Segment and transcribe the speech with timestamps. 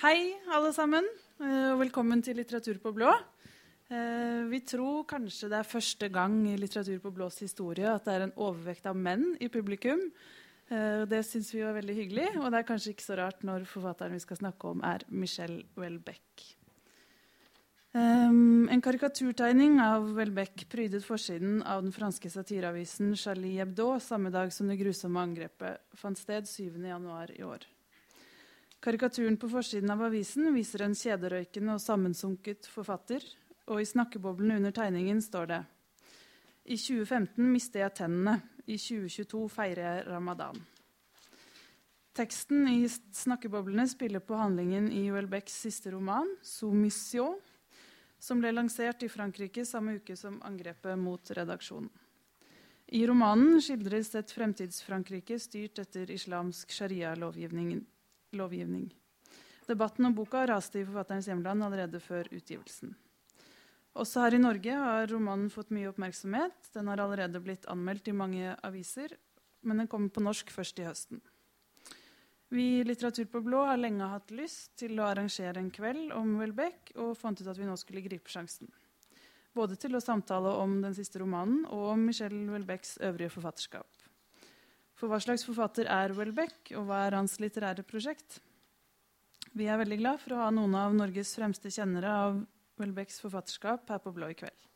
[0.00, 1.04] Hei, alle sammen,
[1.44, 3.10] eh, og velkommen til Litteratur på blå.
[3.92, 8.14] Eh, vi tror kanskje det er første gang i Litteratur på blås historie at det
[8.14, 10.00] er en overvekt av menn i publikum.
[10.70, 13.66] Eh, det syns vi var veldig hyggelig, og det er kanskje ikke så rart når
[13.68, 16.46] forfatteren vi skal snakke om, er Michelle Welbeck.
[17.92, 24.70] En karikaturtegning av Welbeck prydet forsiden av den franske satireavisen Charlie Hebdo samme dag som
[24.70, 27.68] det grusomme angrepet fant sted 7.1 i år.
[28.80, 33.20] Karikaturen på forsiden av avisen viser en kjederøykende og sammensunket forfatter,
[33.68, 35.58] og i snakkeboblen under tegningen står det
[36.64, 38.38] I 2015 mister jeg tennene.
[38.64, 40.56] I 2022 feirer jeg ramadan.
[42.16, 47.36] Teksten i snakkeboblene spiller på handlingen i Welbecks siste roman, 'Soumission',
[48.18, 51.90] som ble lansert i Frankrike samme uke som angrepet mot redaksjonen.
[52.92, 57.80] I romanen skildres et fremtids-Frankrike styrt etter islamsk sharia-lovgivning
[58.36, 58.88] lovgivning.
[59.66, 62.94] Debatten om boka raste i forfatterens hjemland allerede før utgivelsen.
[63.98, 66.70] Også her i Norge har romanen fått mye oppmerksomhet.
[66.74, 69.16] Den har allerede blitt anmeldt i mange aviser,
[69.66, 71.22] men den kommer på norsk først i høsten.
[72.50, 76.32] Vi i Litteratur på blå har lenge hatt lyst til å arrangere en kveld om
[76.40, 78.70] Welbeck, og fant ut at vi nå skulle gripe sjansen.
[79.54, 83.99] Både til å samtale om den siste romanen og om Michelle Welbecks øvrige forfatterskap.
[85.00, 88.36] For hva slags forfatter er Welbeck, og hva er hans litterære prosjekt?
[89.56, 92.42] Vi er veldig glad for å ha noen av Norges fremste kjennere av
[92.76, 94.66] Welbecks forfatterskap her på Blå i kveld.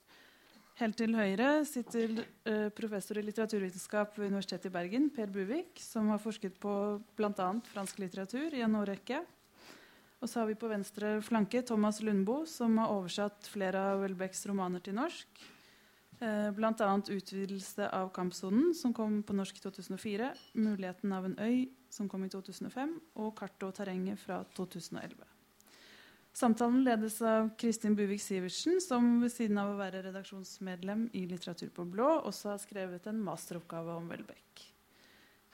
[0.80, 2.16] Helt til høyre sitter
[2.48, 6.72] uh, professor i litteraturvitenskap ved Universitetet i Bergen, Per Buvik, som har forsket på
[7.20, 7.50] bl.a.
[7.74, 9.20] fransk litteratur i en årrekke.
[10.24, 14.46] Og så har vi på venstre flanke Thomas Lundboe, som har oversatt flere av Welbecks
[14.48, 15.44] romaner til norsk.
[16.20, 17.02] Eh, Bl.a.
[17.08, 22.24] utvidelse av kampsonen, som kom på norsk i 2004, 'Muligheten av en øy', som kom
[22.24, 25.24] i 2005, og 'Kartet og terrenget' fra 2011.
[26.34, 31.70] Samtalen ledes av Kristin Buvik Sivertsen, som ved siden av å være redaksjonsmedlem i Litteratur
[31.70, 34.64] på blå, også har skrevet en masteroppgave om Welbeck.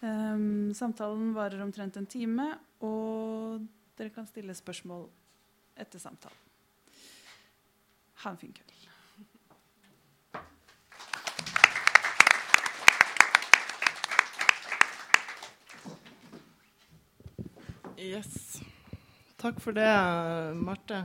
[0.01, 3.67] Um, samtalen varer omtrent en time, og
[3.99, 5.05] dere kan stille spørsmål
[5.77, 6.49] etter samtalen.
[8.25, 8.80] Ha en fin kveld.
[18.00, 18.62] Yes.
[19.37, 19.88] Takk for det,
[20.56, 21.03] Marte.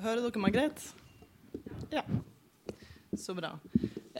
[0.00, 0.82] Hører dere meg greit?
[1.92, 2.02] Ja.
[3.16, 3.54] Så bra.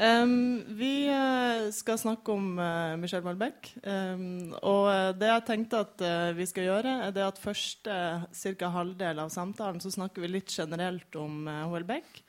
[0.01, 3.75] Um, vi uh, skal snakke om uh, Michel Malbec.
[3.85, 6.05] Um, og uh, det jeg tenkte at
[6.39, 7.99] vi skal gjøre, er det at første
[8.33, 8.73] ca.
[8.79, 12.25] halvdel av samtalen så snakker vi litt generelt om Houellebecq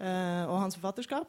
[0.00, 1.28] og hans forfatterskap.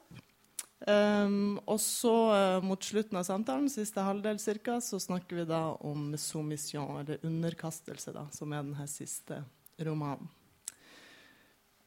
[0.82, 5.62] Um, og så uh, mot slutten av samtalen, siste halvdel cirka, så snakker vi da
[5.86, 9.44] om soumission, eller underkastelse, da, som er denne siste
[9.86, 10.32] romanen.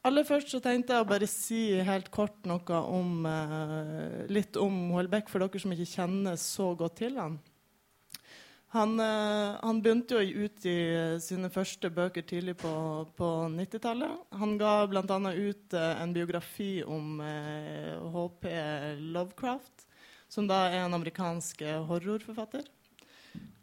[0.04, 4.76] Aller først så tenkte jeg å bare si helt kort noe om, uh, litt om
[4.92, 7.40] Houellebecq, for dere som ikke kjenner så godt til han.
[8.74, 10.78] Han, eh, han, begynte jo å i
[11.22, 12.70] sine første bøker tidlig på,
[13.14, 14.22] på 90-tallet.
[14.34, 15.18] Han ga bl.a.
[15.30, 18.48] ut eh, en biografi om eh, HP
[19.14, 19.84] Lovecraft,
[20.26, 22.66] som da er en amerikansk horrorforfatter.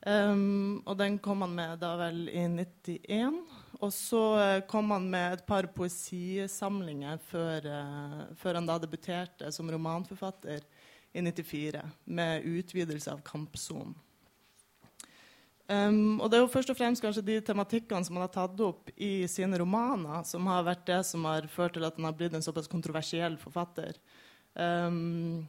[0.01, 3.41] Um, og den kom han med da vel i 91.
[3.83, 4.21] Og så
[4.71, 10.63] kom han med et par poesisamlinger før, uh, før han da debuterte som romanforfatter
[11.11, 13.91] i 94, med utvidelse av Kampsonen.
[15.71, 18.59] Um, og det er jo først og fremst kanskje de tematikkene som han har tatt
[18.65, 22.17] opp i sine romaner, som har vært det som har ført til at han har
[22.17, 23.95] blitt en såpass kontroversiell forfatter.
[24.55, 25.47] Um,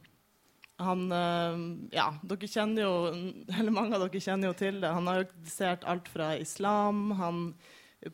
[0.79, 1.59] han uh,
[1.93, 2.93] Ja, dere kjenner jo
[3.59, 4.93] Eller mange av dere kjenner jo til det.
[4.95, 7.09] Han har jo kritisert alt fra islam.
[7.19, 7.41] Han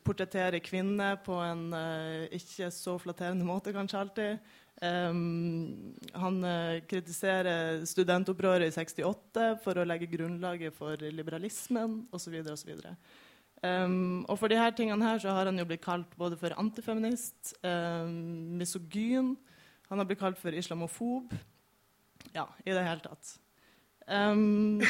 [0.06, 4.52] portretterer kvinner på en uh, ikke så flatterende måte, kanskje alltid.
[4.80, 12.38] Um, han uh, kritiserer studentopprøret i 68 for å legge grunnlaget for liberalismen osv.
[12.48, 12.70] osv.
[13.60, 17.52] Um, og for disse tingene her så har han jo blitt kalt både for antifeminist,
[17.60, 19.34] um, misogyn
[19.90, 21.34] Han har blitt kalt for islamofob.
[22.32, 23.34] Ja, i det hele tatt.
[24.06, 24.80] Um,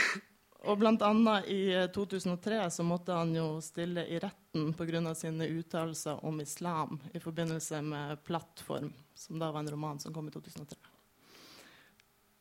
[0.68, 1.62] og annet i
[1.94, 5.14] 2003 så måtte han jo stille i retten pga.
[5.14, 10.28] sine uttalelser om islam i forbindelse med Plattform, som da var en roman som kom
[10.28, 10.76] i 2003.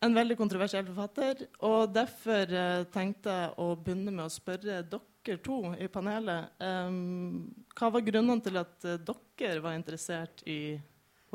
[0.02, 5.40] En veldig kontroversiell forfatter, og derfor eh, tenkte jeg å begynne med å spørre dere
[5.44, 8.96] to i panelet um, Hva var grunnene til at uh,
[9.36, 10.80] dere var interessert i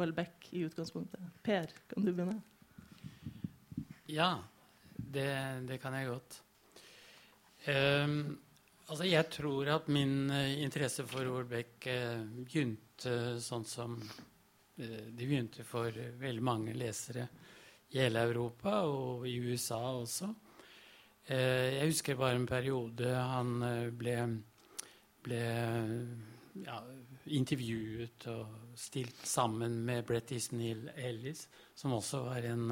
[0.00, 1.20] Welbeck i utgangspunktet?
[1.44, 2.40] Per, kan du begynne?
[4.08, 4.38] Ja,
[4.96, 5.28] det,
[5.68, 6.40] det kan jeg godt.
[7.64, 8.18] Um,
[8.84, 15.24] Altså, jeg tror at min uh, interesse for Orbeck uh, begynte sånn som uh, de
[15.24, 17.24] begynte for veldig mange lesere
[17.94, 20.34] i hele Europa og i USA også.
[21.28, 23.52] jeg husker bare en periode han
[23.96, 24.16] ble,
[25.24, 25.42] ble
[26.66, 26.80] ja,
[27.38, 30.60] intervjuet og stilt sammen med Brett Easton
[30.96, 32.66] Ellis, som også var en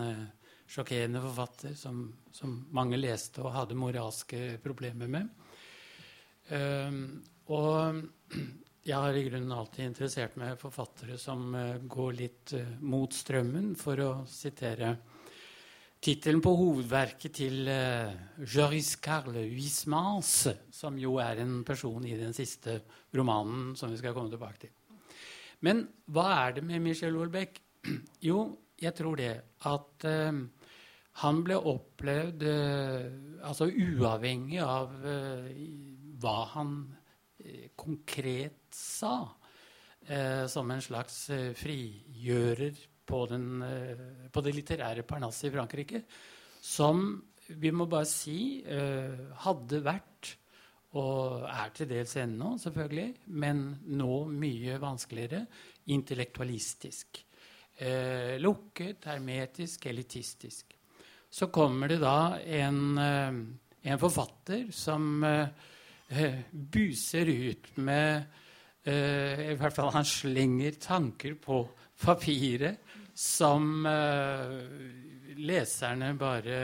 [0.72, 5.28] sjokkerende forfatter som, som mange leste og hadde moralske problemer med.
[6.48, 7.20] Um,
[7.52, 8.00] og
[8.88, 13.74] jeg har i grunnen alltid interessert meg forfattere som uh, går litt uh, mot strømmen,
[13.78, 14.94] for å sitere
[16.02, 20.32] tittelen på hovedverket til uh, Joris Carle Huismans,
[20.72, 22.80] som jo er en person i den siste
[23.12, 24.74] romanen som vi skal komme tilbake til.
[25.62, 27.60] Men hva er det med Michel Houellebecq?
[28.22, 28.40] Jo,
[28.82, 29.32] jeg tror det
[29.68, 30.42] at uh,
[31.20, 33.04] han ble opplevd uh,
[33.44, 35.50] altså uavhengig av uh,
[36.22, 39.14] hva han uh, konkret sa,
[40.50, 43.44] som en slags frigjører på, den,
[44.34, 46.00] på, det litterære parnasset i Frankrike,
[46.58, 47.04] som
[47.62, 48.64] vi må bare si
[49.44, 50.32] hadde vært
[50.98, 53.06] og er til dels ennå, selvfølgelig,
[53.38, 53.62] men
[53.94, 55.44] nå mye vanskeligere
[55.94, 57.22] intellektualistisk.
[57.78, 60.71] Eh, lukket, hermetisk, elitistisk
[61.32, 63.36] så kommer det da en, eh,
[63.92, 65.48] en forfatter som uh,
[66.52, 68.38] buser ut med
[68.84, 71.60] I hvert fall han slenger tanker på
[72.02, 72.82] papiret
[73.14, 73.86] som
[75.38, 76.58] leserne bare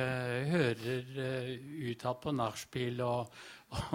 [0.51, 1.07] hører
[1.89, 3.31] uttalt på nachspiel og,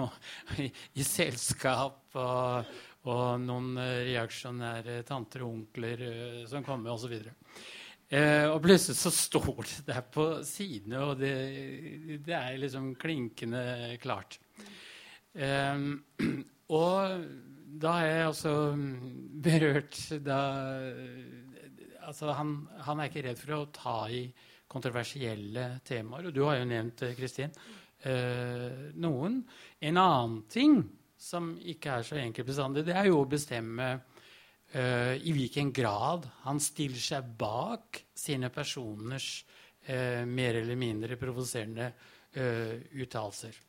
[0.00, 2.72] og i, i, selskap og,
[3.12, 3.76] og noen
[4.08, 6.06] reaksjonære tanter og onkler
[6.48, 7.20] som kommer, osv.
[8.14, 11.34] Eh, og plutselig så står det der på sidene, og det,
[12.22, 14.38] det er liksom klinkende klart.
[15.34, 15.88] Eh,
[16.78, 17.24] og
[17.74, 18.54] da har jeg også
[19.42, 20.40] berørt da,
[22.06, 22.56] altså han,
[22.86, 24.28] han, er ikke redd for å ta i
[24.70, 26.28] kontroversielle temaer.
[26.28, 27.52] Og du har jo nevnt, eh, Kristin,
[28.06, 29.42] eh, noen.
[29.80, 30.82] En annen ting
[31.18, 33.96] som ikke er så enkelt bestandig, det er jo å bestemme
[34.74, 39.44] uh, i hvilken grad han stiller seg bak sine personers
[39.88, 41.90] uh, mer eller mindre provoserende
[42.36, 43.62] uh, uttalelser.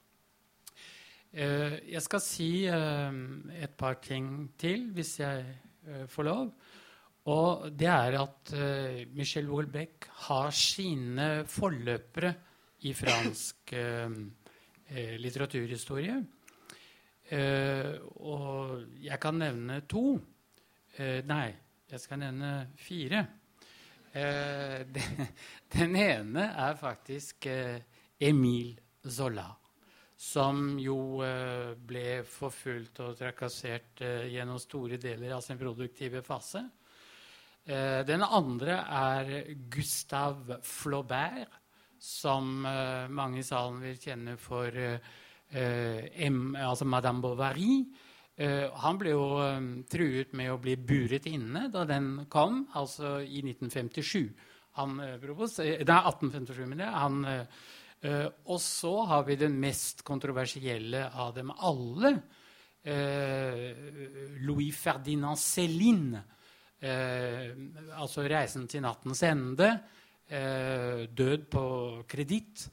[1.36, 5.42] jeg skal si et par ting til, hvis jeg
[6.07, 6.54] får lov.
[7.28, 8.54] Og det er at
[9.12, 12.31] Michel Houellebecq har sine forløpere
[12.88, 13.74] i fransk
[15.25, 16.16] litteraturhistorie.
[18.16, 20.06] og jeg kan nevne to.
[20.95, 21.50] Eh, nei,
[21.92, 22.50] jeg skal nevne
[22.80, 23.25] fire.
[24.15, 25.25] Eh, den,
[25.74, 27.81] den, ene er faktisk eh,
[28.24, 29.50] Emil Zola.
[30.15, 36.63] Som jo eh, ble forfulgt og trakassert eh, gjennom store deler av sin produktive fase.
[37.65, 39.36] Eh, den andre er
[39.75, 41.59] Gustav Flaubert,
[42.00, 47.80] som mange i salen vil kjenne for M, altså Madame Bovary.
[48.35, 53.21] Uh, han ble jo um, truet med å bli buret inne da den kom, altså
[53.23, 54.25] i 1957.
[54.75, 57.45] Han, uh, nei, 1857, mener jeg.
[58.03, 62.17] Uh, og så har vi den mest kontroversielle av dem alle.
[64.45, 66.19] Louis Ferdinand Céline.
[67.97, 69.80] altså 'Reisen til nattens ende'.
[70.30, 72.69] død på kreditt.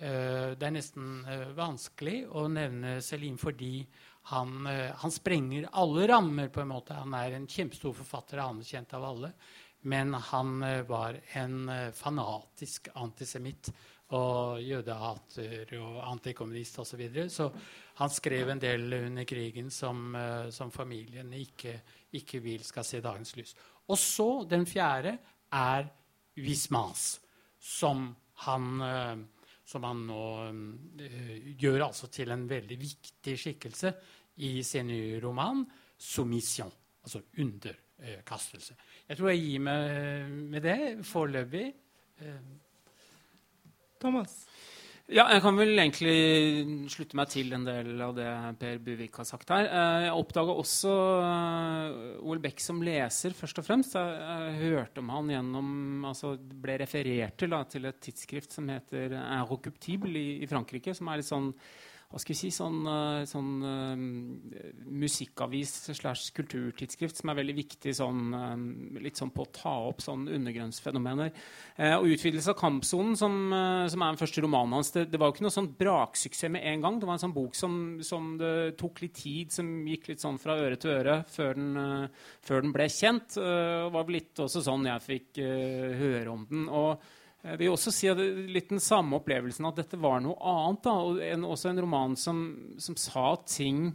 [0.00, 1.22] det er nesten
[1.54, 3.86] vanskelig å nevne Céline fordi
[4.28, 6.94] han, eh, han, sprenger alle rammer, på en måte.
[6.98, 9.28] Han er en kjempestor forfatter, anerkjent av alle.
[9.86, 13.70] Men han eh, var en eh, fanatisk antisemitt
[14.16, 16.90] og jødehater og antikommunist osv.
[16.90, 17.28] Så, videre.
[17.30, 17.46] så
[18.00, 20.14] han skrev en del under krigen som,
[20.54, 21.76] som familien ikke,
[22.14, 23.54] ikke, vil skal se dagens lys.
[23.90, 25.16] Og så den fjerde
[25.54, 25.88] er
[26.38, 27.16] Wismans,
[27.58, 28.12] som
[28.46, 29.26] han
[29.66, 31.08] som han nå ø,
[31.58, 33.90] gjør altså til en veldig viktig skikkelse
[34.36, 34.90] i sin
[35.22, 35.64] roman
[35.98, 38.74] 'Soumission', altså underkastelse.
[39.08, 41.66] Jeg tror jeg gir meg med det foreløpig.
[42.20, 42.40] Eh,
[44.00, 44.46] Thomas?
[45.06, 48.26] Ja, jeg kan vel egentlig slutte meg til en del av det
[48.58, 49.68] Per Buvik har sagt her.
[49.70, 50.94] Eh, jeg oppdaga også
[52.26, 53.94] Ole Beck som leser, først og fremst.
[53.94, 55.68] Jeg hørte om han gjennom
[56.10, 60.94] altså ble referert til, da, til et tidsskrift som heter 'Inrocuptible' i, i Frankrike.
[60.94, 61.52] som er litt sånn
[62.06, 64.02] hva skal vi si, sånn, eh, sånn uh,
[64.94, 70.04] musikkavis slash kulturtidsskrift som er veldig viktig sånn, uh, litt sånn på å ta opp
[70.04, 71.32] sånn undergrunnsfenomener.
[71.74, 73.34] Uh, og 'Utvidelse av kampsonen', som,
[73.90, 76.64] som, er den første romanen hans, det, det var jo ikke noe sånn braksuksess med
[76.70, 77.02] en gang.
[77.02, 80.38] Det var en sånn bok som, som, det tok litt tid, som gikk litt sånn
[80.38, 82.08] fra øre til øre før den,
[82.46, 83.34] før den ble kjent.
[83.34, 86.68] Det var vel litt også sånn jeg fikk høre om den.
[86.70, 87.02] og
[87.46, 90.82] jeg vil også si at litt den samme opplevelsen at dette var noe annet.
[90.86, 92.42] Da, og en, også en roman som,
[92.82, 93.92] som sa ting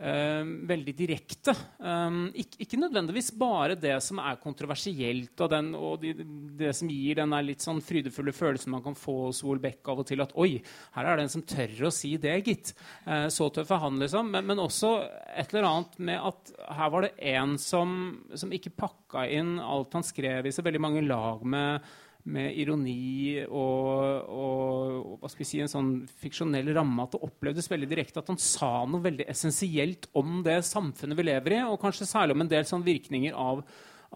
[0.00, 1.54] um, veldig direkte.
[1.78, 6.14] Um, ikke, ikke, nødvendigvis bare det som er kontroversielt, og, den, og de,
[6.60, 10.10] det som gir den litt sånn frydefulle følelsen man kan få hos Wolbeck av og
[10.10, 10.24] til.
[10.24, 10.56] At oi,
[10.96, 12.74] her er det en som tør å si det, gitt.
[13.06, 14.34] Uh, så tøff er han, liksom.
[14.34, 14.96] Men, men, også
[15.30, 17.98] et eller annet med at her var det en som,
[18.34, 21.90] som ikke pakka inn alt han skrev i så veldig mange lag med
[22.28, 27.70] med ironi og, og, hva skal vi si, en sånn fiksjonell ramme at det opplevdes
[27.70, 31.80] veldig direkte at han sa noe veldig essensielt om det samfunnet vi lever i, og
[31.82, 33.62] kanskje særlig om en del sånn virkninger av,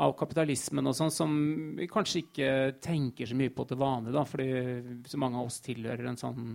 [0.04, 1.36] av kapitalismen og sånn, som
[1.78, 2.50] vi kanskje ikke
[2.84, 4.50] tenker så mye på til vanlig, da, fordi
[5.08, 6.50] så mange av oss tilhører en sånn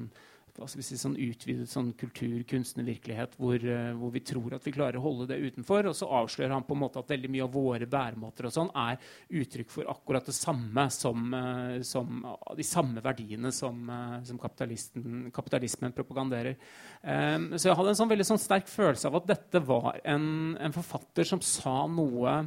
[0.59, 4.67] hva skal vi si, sånn utvidet sånn kultur, virkelighet, hvor, uh, hvor, vi tror at
[4.67, 5.89] vi klarer å holde det utenfor.
[5.89, 8.71] Og så avslører han på en måte at veldig mye av våre væremåter og sånn
[8.77, 8.99] er
[9.41, 12.21] uttrykk for akkurat det samme som, uh, som
[12.57, 13.79] de samme verdiene som,
[14.27, 16.59] som kapitalismen propaganderer.
[17.01, 20.29] Um, så jeg hadde en sånn veldig sånn sterk følelse av at dette var en,
[20.59, 22.41] en forfatter som sa noe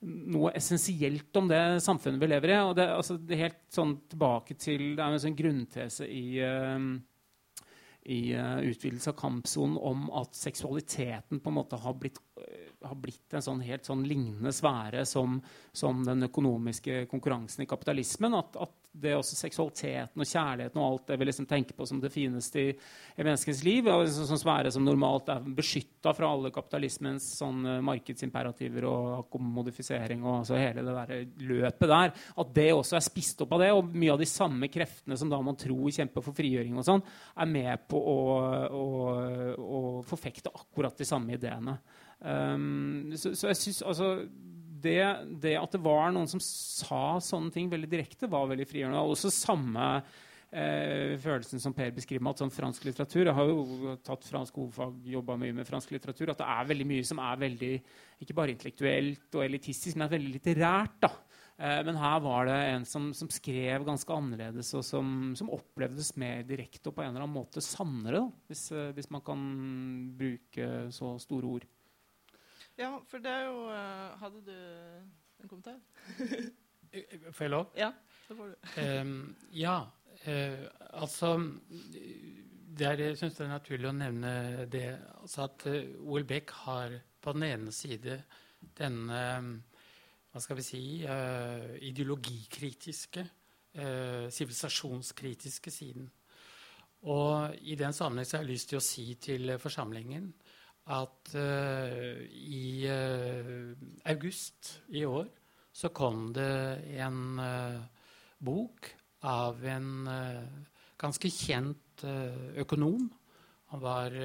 [0.00, 2.58] noe essensielt om det samfunnet vi lever i.
[2.64, 6.40] og det, altså, det er helt sånn tilbake til, det er en sånn grunntese i,
[6.40, 6.78] uh,
[8.10, 12.98] i uh, utvidelse av kampsonen om at seksualiteten på en måte har blitt, uh, har
[12.98, 15.38] blitt en sånn helt sånn lignende sfære som,
[15.72, 18.34] som, den økonomiske konkurransen i kapitalismen.
[18.34, 22.00] At, at det også seksualiteten og kjærligheten og alt det vi liksom tenker på som
[22.02, 26.32] det fineste i, i menneskets liv, og liksom, sånn sfære som normalt er beskytta fra
[26.34, 32.52] alle kapitalismens sånn, uh, markedsimperativer og akkommodifisering og altså hele det der løpet der, at
[32.56, 33.70] det også er spist opp av det.
[33.76, 37.06] Og mye av de samme kreftene som da man tror kjemper for frigjøring og sånn,
[37.40, 38.20] er med på å,
[38.74, 38.86] å,
[39.60, 41.78] å forfekte akkurat de samme ideene.
[42.20, 44.08] Um, så, så, jeg synes altså
[44.82, 45.02] det,
[45.42, 49.04] det, at det var noen som sa sånne ting veldig direkte, var veldig frigjørende.
[49.04, 49.86] Og også samme
[50.50, 55.00] eh, følelsen som Per beskriver at sånn fransk litteratur Jeg har jo tatt fransk hovedfag,
[55.14, 56.32] jobba mye med fransk litteratur.
[56.32, 57.74] At det er veldig mye som er veldig
[58.24, 61.02] ikke bare intellektuelt og elitistisk, men er veldig litterært.
[61.06, 61.14] da.
[61.60, 66.14] Eh, men her var det en som, som skrev ganske annerledes, og som, som, opplevdes
[66.20, 69.42] mer direkte og på en eller annen måte sannere, da, hvis, eh, hvis, man kan
[70.16, 71.68] bruke så store ord.
[72.80, 74.54] Ja, for det er jo uh, Hadde du
[75.42, 75.80] en kommentar?
[77.36, 77.66] får jeg lov?
[77.76, 77.90] Ja,
[78.26, 78.54] så får du.
[78.80, 79.76] um, ja,
[80.26, 80.64] uh,
[81.02, 81.34] altså
[82.78, 84.32] der, Jeg syns det er naturlig å nevne
[84.72, 84.86] det
[85.20, 88.22] altså at uh, OL Beck har på den ene side
[88.78, 89.20] denne
[90.30, 93.24] hva skal vi si, uh, ideologikritiske,
[93.80, 96.06] uh, sivilisasjonskritiske siden.
[97.10, 100.28] Og i den sammenheng så har jeg lyst til å si til forsamlingen
[100.90, 102.88] at uh, i
[104.10, 105.28] august i år
[105.72, 106.50] så kom det
[106.98, 107.38] en
[108.42, 108.88] bok
[109.22, 110.08] av en
[110.98, 112.02] ganske kjent
[112.58, 113.06] økonom.
[113.70, 114.16] Han var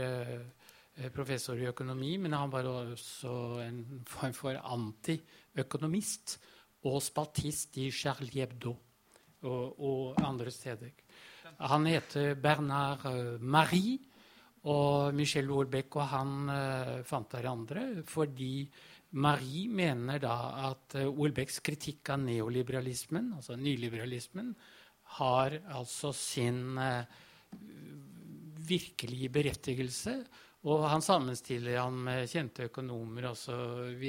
[1.13, 3.79] professor i økonomi, men han var også en
[4.09, 5.19] form for anti
[5.61, 6.39] økonomist
[6.85, 8.73] og spaltist i Charlie Hebdo
[9.45, 10.91] og, og andre steder.
[11.59, 13.99] Han heter Bernard uh, Marie,
[14.71, 18.65] og Michel Houellebecq og han uh, fant hverandre fordi
[19.15, 20.35] Marie mener da
[20.71, 24.49] at Olbecks Houellebecqs kritikk av neoliberalismen, altså nyliberalismen,
[25.19, 27.05] har altså sin uh,
[28.65, 30.17] virkelige berettigelse
[30.65, 34.01] og han sammenstiller han med kjente økonomer osv.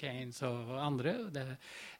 [0.00, 1.12] Keynes og andre.
[1.28, 1.42] Det,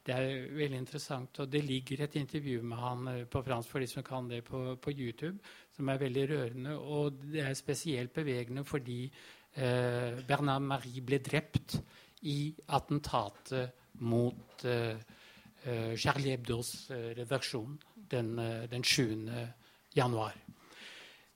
[0.07, 1.41] det, er veldig interessant.
[1.43, 4.41] Og det ligger et intervju med han eh, på fransk for de som kan det
[4.47, 5.37] på, på YouTube,
[5.75, 6.77] som er veldig rørende.
[6.81, 11.77] Og det er spesielt bevegende fordi eh, Bernard Marie ble drept
[12.25, 14.97] i attentatet mot eh,
[15.65, 17.77] eh Charlie Hebdos eh, redaksjon
[18.09, 18.33] den,
[18.69, 19.29] den 7.
[19.95, 20.44] januar.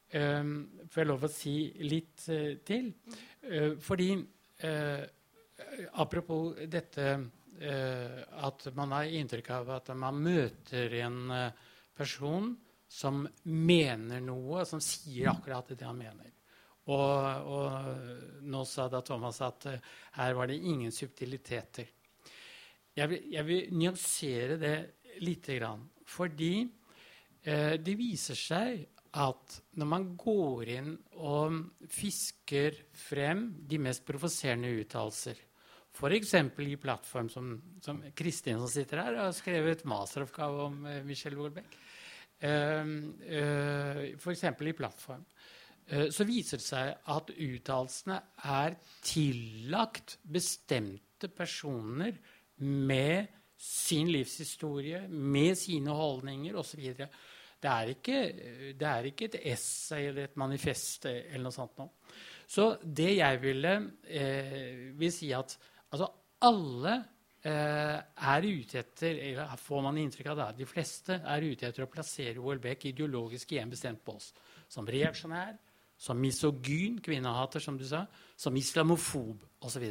[0.10, 0.54] Um,
[0.90, 1.54] får jeg lov å si
[1.86, 2.88] litt uh, til?
[3.46, 5.06] Uh, fordi uh,
[6.00, 7.06] Apropos dette
[7.60, 11.34] at man har inntrykk av at man møter en
[11.92, 12.46] person
[12.88, 16.30] som mener noe, som sier akkurat det han mener.
[16.88, 19.68] Og, og nå sa da Thomas at
[20.16, 21.92] her var det ingen subtiliteter.
[22.96, 24.76] Jeg vil, jeg vil nyansere det
[25.20, 25.84] lite grann.
[26.08, 26.54] Fordi
[27.44, 28.88] det viser seg
[29.18, 31.56] at når man går inn og
[31.90, 35.40] fisker frem de mest provoserende uttalelser
[36.00, 36.34] F.eks.
[36.64, 37.48] i plattform som,
[37.84, 41.80] som Kristin som sitter her, har skrevet masteroppgave om Michelle Michel Houellebecq.
[42.40, 42.92] Uh,
[43.28, 44.44] uh, F.eks.
[44.48, 45.26] i plattform.
[45.92, 52.16] Uh, så viser det seg at uttalelsene er tillagt bestemte personer
[52.64, 53.28] med
[53.60, 56.86] sin livshistorie, med sine holdninger osv.
[57.60, 58.20] Det er, ikke,
[58.80, 61.92] det er ikke et essay eller et manifest eller noe sånt noe.
[62.50, 63.74] Så det jeg ville
[64.08, 65.58] eh, vil si at
[65.92, 66.08] altså
[66.48, 66.94] alle
[67.44, 71.86] eh, er ute etter eller får man inntrykk av det, de fleste er ute etter
[71.86, 74.32] å plassere Houellebecq ideologisk i en bestemt bås.
[74.72, 75.58] Som reaksjonær,
[76.00, 78.06] som misogyn, kvinnehater, som du sa,
[78.40, 79.86] som islamofob osv.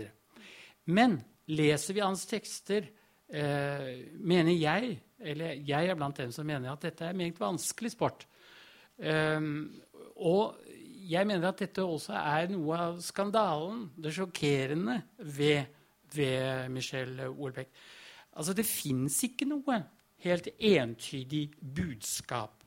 [0.89, 1.19] Men
[1.53, 2.89] leser vi hans tekster,
[3.29, 7.93] mener jeg eller jeg er blant dem som mener at dette er en meget vanskelig
[7.93, 8.27] sport.
[8.99, 9.69] Um,
[10.17, 10.59] og
[11.09, 15.71] jeg mener at dette også er noe av skandalen, det sjokkerende, ved,
[16.15, 17.71] ved Michel Houellebecq.
[18.39, 19.81] Altså, det fins ikke noe
[20.23, 22.59] helt entydig budskap.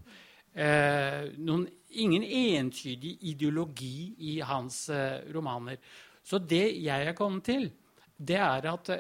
[0.52, 1.64] Eh, noen,
[2.02, 5.78] ingen entydig ideologi i hans eh, romaner.
[6.24, 7.70] Så det jeg er kommet til,
[8.18, 9.00] det er at uh,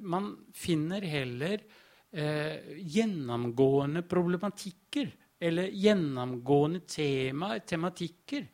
[0.00, 1.62] man finner heller
[2.12, 8.46] eh, gjennomgående problematikker eller gjennomgående tema, tematikker.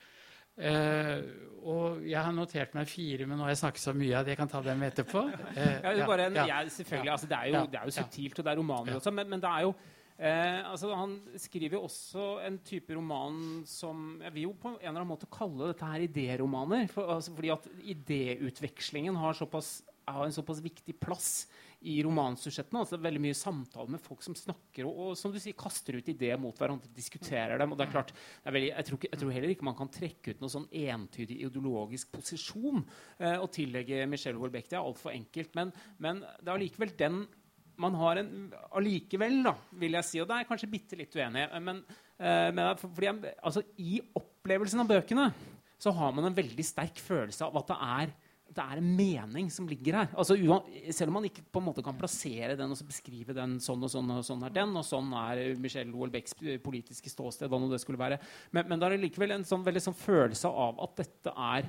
[0.59, 1.17] Eh,
[1.63, 4.39] og jeg har notert meg fire, men nå har jeg snakket så mye at jeg
[4.41, 5.25] kan ta dem etterpå.
[5.53, 8.39] Eh, ja, det, er en, ja, selvfølgelig, altså, det, er jo, det er jo subtilt,
[8.39, 9.75] og det er romaner også, men, men det er jo
[10.23, 14.77] Eh, altså han skriver jo også en type roman som Jeg vil jo på en
[14.77, 16.85] eller annen måte kalle dette her idéromaner.
[16.93, 21.47] For, altså, fordi at idéutvekslingen har, såpass, har en såpass viktig plass
[21.89, 22.83] i romansujettene.
[22.83, 26.11] Altså veldig mye samtale med folk som snakker og, og, som du sier, kaster ut
[26.13, 27.75] ideer mot hverandre, diskuterer dem.
[27.75, 30.35] og det er klart, er veldig, jeg, tror jeg, tror heller ikke man kan trekke
[30.35, 32.83] ut noen sånn entydig ideologisk posisjon
[33.19, 35.55] eh, og tillegge Michelle Wolbeck Det er altfor enkelt.
[35.59, 37.23] Men, men det er allikevel den
[37.83, 41.17] man har en Allikevel, da, vil jeg si, og det er jeg kanskje bitte litt
[41.17, 41.81] uenig, men,
[42.21, 45.31] eh, men fordi altså, i opplevelsen av bøkene
[45.83, 48.13] så har man en veldig sterk følelse av at det er
[48.53, 50.11] det er en mening som ligger her.
[50.19, 50.37] Altså,
[50.93, 53.93] selv om man ikke på en måte kan plassere den og beskrive den sånn og
[53.93, 57.81] sånn og sånn er den, og sånn er Michelle Houellebecqs politiske ståsted, hva nå det
[57.83, 58.21] skulle være.
[58.53, 61.69] Men, men det er likevel en sånn, veldig sånn følelse av at dette er,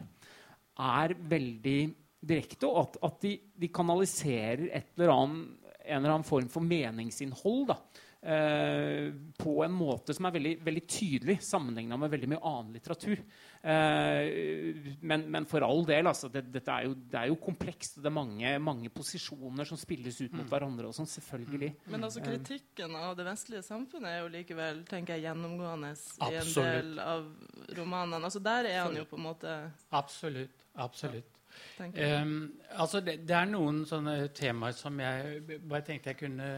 [0.91, 1.79] er veldig
[2.23, 6.63] direkte, og at, at de, de, kanaliserer et eller annet, en eller annen form for
[6.63, 7.73] meningsinnhold.
[7.73, 7.79] da
[8.25, 13.19] Eh, på en måte som er veldig, veldig tydelig sammenligna med veldig mye annen litteratur.
[13.59, 17.99] Eh, men, men, for all del, altså, det, er jo, det, er jo, komplekst.
[17.99, 20.51] Det er mange, mange, posisjoner som spilles ut mot mm.
[20.53, 20.87] hverandre.
[20.87, 21.73] og sånn, selvfølgelig.
[21.75, 21.91] Mm.
[21.97, 26.55] Men altså, kritikken av det vestlige samfunnet er jo likevel tenker jeg, gjennomgående i en
[26.61, 27.27] del av
[27.75, 28.23] romanene.
[28.23, 29.59] Altså, der er han jo på en måte
[29.91, 30.63] Absolutt.
[30.79, 31.32] Absolutt.
[31.79, 36.49] Um, altså det, det, er noen sånne temaer som jeg bare tenkte jeg kunne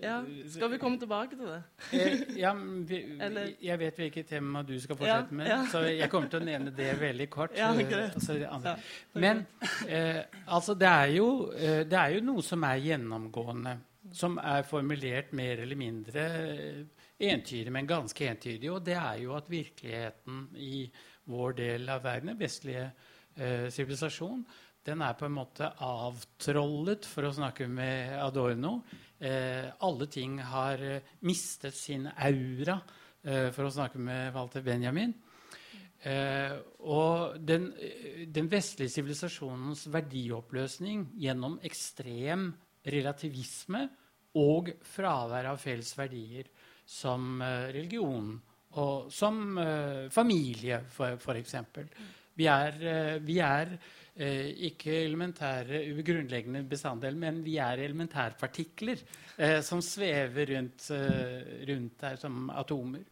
[0.00, 0.14] ja,
[0.50, 1.58] Skal vi komme tilbake til det?
[1.92, 2.54] eh, ja,
[2.88, 3.02] vi,
[3.60, 5.60] jeg vet hvilket tema du skal fortsette ja, med, ja.
[5.68, 7.52] så jeg kommer til å nevne det veldig kort.
[7.60, 8.74] Altså,
[9.20, 10.20] Men uh,
[10.56, 13.78] altså det er, jo, uh, det er jo noe som er gjennomgående,
[14.16, 16.28] som er formulert mer eller mindre
[17.20, 20.86] entydig, men ganske entydig, og det er jo at virkeligheten i
[21.28, 24.44] vår del av verden, den vestlige Eh, sivilisasjon,
[24.84, 28.76] den er på en måte avtrollet, for å snakke med Adorno.
[29.16, 32.76] Eh, alle ting har eh, mistet sin aura,
[33.24, 35.14] eh, for å snakke med Walter Benjamin.
[36.04, 36.52] Eh,
[36.84, 37.70] og den,
[38.28, 42.50] den vestlige sivilisasjonens verdioppløsning gjennom ekstrem
[42.84, 43.86] relativisme
[44.36, 46.50] og fravær av felles verdier
[46.84, 48.34] som eh, religion
[48.74, 49.54] og som
[50.10, 51.86] familie, for, for eksempel.
[52.36, 53.76] Vi er, eh, vi er
[54.16, 58.98] eh, ikke elementære grunnleggende bestanddeler, men vi er elementærpartikler
[59.38, 60.88] eh, som svever rundt,
[61.70, 63.04] rundt der som atomer.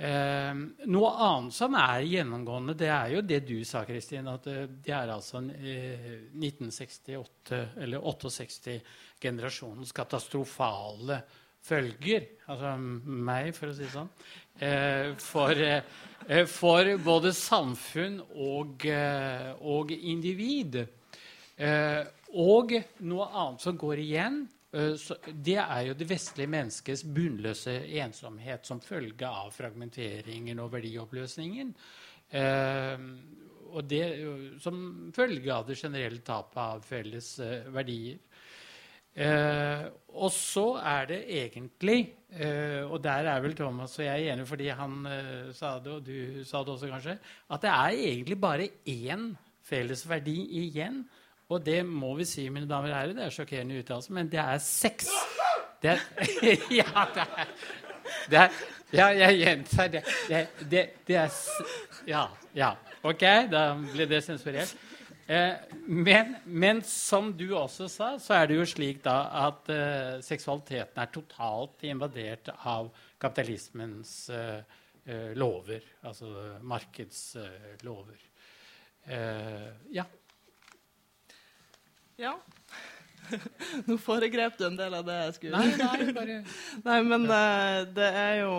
[0.00, 0.54] Eh,
[0.88, 4.30] noe annet som er gjennomgående, det er jo det du sa, Kristin.
[4.32, 11.20] At det er altså eh, 1968 eller 68-generasjonens katastrofale
[11.60, 15.56] følger, altså meg, for å si det sånn, eh, for,
[16.28, 20.76] eh, for, både samfunn og, eh, og individ.
[21.56, 22.02] Eh,
[22.40, 24.42] og noe annet som går igjen,
[24.72, 24.94] eh,
[25.32, 31.74] det er jo det vestlige menneskets bunnløse ensomhet som følge av fragmenteringen og verdioppløsningen.
[32.30, 32.98] Eh,
[33.70, 34.04] og det
[34.60, 37.38] som følge av det generelle tapet av felles
[37.70, 38.18] verdier.
[39.16, 44.46] Eh, og så er det egentlig eh, Og der er vel Thomas og jeg enige,
[44.46, 47.16] fordi han eh, sa det, og du sa det også kanskje,
[47.50, 49.32] at det er egentlig bare én
[49.66, 51.02] felles verdi igjen.
[51.50, 54.38] Og det må vi si, mine damer og herrer, det er sjokkerende uttalelse, men det
[54.38, 55.10] er sex.
[55.82, 56.04] Det er,
[56.80, 57.56] ja, det er,
[58.30, 58.60] det er
[58.92, 60.00] Ja, jeg gjentar det.
[60.28, 61.30] Det, det, det er
[62.06, 62.24] Ja.
[62.54, 62.72] ja.
[63.02, 64.74] OK, da ble det sensurert.
[65.30, 65.54] Eh,
[65.86, 69.14] men, men, som du også sa, så er det jo slik da
[69.44, 72.88] at uh, seksualiteten er totalt invadert av
[73.22, 74.58] kapitalismens uh,
[75.06, 75.86] uh, lover.
[76.02, 76.32] Altså
[76.66, 78.26] markedslover.
[79.06, 80.08] Eh, ja.
[82.18, 82.34] Ja.
[83.86, 86.36] Nå foregrep du en del av det jeg skulle Nei, nei, bare...
[86.88, 87.84] nei men ja.
[87.86, 88.54] Det, er jo,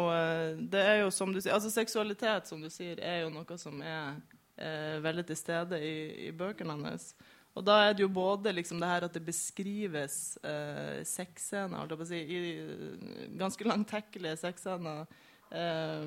[0.72, 3.84] det er jo som du sier Altså seksualitet, som du sier, er jo noe som
[3.84, 4.22] er
[4.58, 7.12] eh, veldig til stede i, i, bøkene hans.
[7.56, 12.22] Og da er det jo både liksom det her at det beskrives eh, sexscener, si,
[12.22, 12.42] i
[13.40, 15.06] ganske langtekkelige sexscener,
[15.52, 16.06] eh,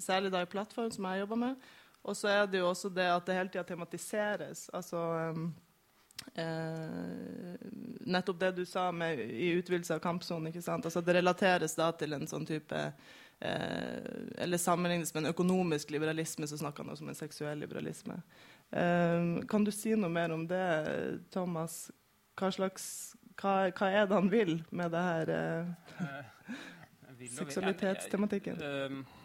[0.00, 1.68] særlig da i plattform, som jeg jobber med.
[2.04, 4.66] Og så er det jo også det at det hele tida tematiseres.
[4.76, 5.00] Altså
[5.32, 5.46] um,
[6.36, 7.54] eh,
[8.04, 10.52] nettopp det du sa med, i utvidelse av kampsonen.
[10.52, 16.46] Altså, det relateres da til en sånn type eh, Eller sammenlignes med en økonomisk liberalisme,
[16.48, 18.20] så snakker han også om en seksuell liberalisme.
[18.72, 20.64] Eh, kan du si noe mer om det,
[21.34, 21.90] Thomas?
[22.38, 22.86] Hva, slags,
[23.38, 26.56] hva, hva er det han vil med det her eh,
[27.36, 28.58] seksualitetstematikken?
[28.58, 29.23] Uh,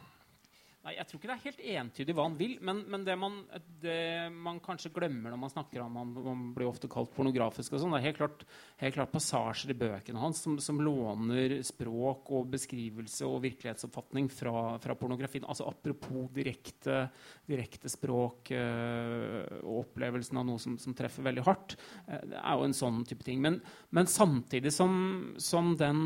[0.79, 2.53] Nei, Jeg tror ikke det er helt entydig hva han vil.
[2.63, 3.35] Men, men det, man,
[3.83, 3.97] det,
[4.31, 7.95] man, kanskje glemmer når man snakker om han, man blir ofte kalt pornografisk, og sånn,
[7.95, 8.45] det er helt klart,
[8.79, 14.53] helt klart, passasjer i bøkene hans som, som, låner språk og beskrivelse og virkelighetsoppfatning fra,
[14.79, 15.47] fra pornografien.
[15.51, 17.01] Altså Apropos direkte,
[17.49, 21.75] direkte språk øh, og opplevelsen av noe som, som treffer veldig hardt.
[22.07, 23.43] Øh, det er jo en sånn type ting.
[23.43, 23.59] Men,
[23.91, 24.95] men samtidig som,
[25.43, 25.99] som, den,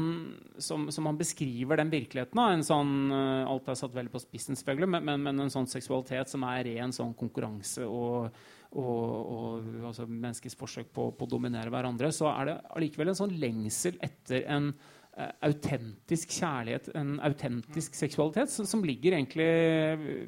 [0.57, 4.57] som, han beskriver den virkeligheten, da, en sånn, øh, alt er satt veldig på spissen
[4.63, 8.33] selvfølgelig, men, men, men, en sånn seksualitet som er ren sånn konkurranse og,
[8.71, 9.03] og,
[9.35, 13.35] og altså menneskets forsøk på, på, å dominere hverandre, så er det allikevel en sånn
[13.41, 19.47] lengsel etter en uh, autentisk kjærlighet, en autentisk seksualitet, som, som, ligger egentlig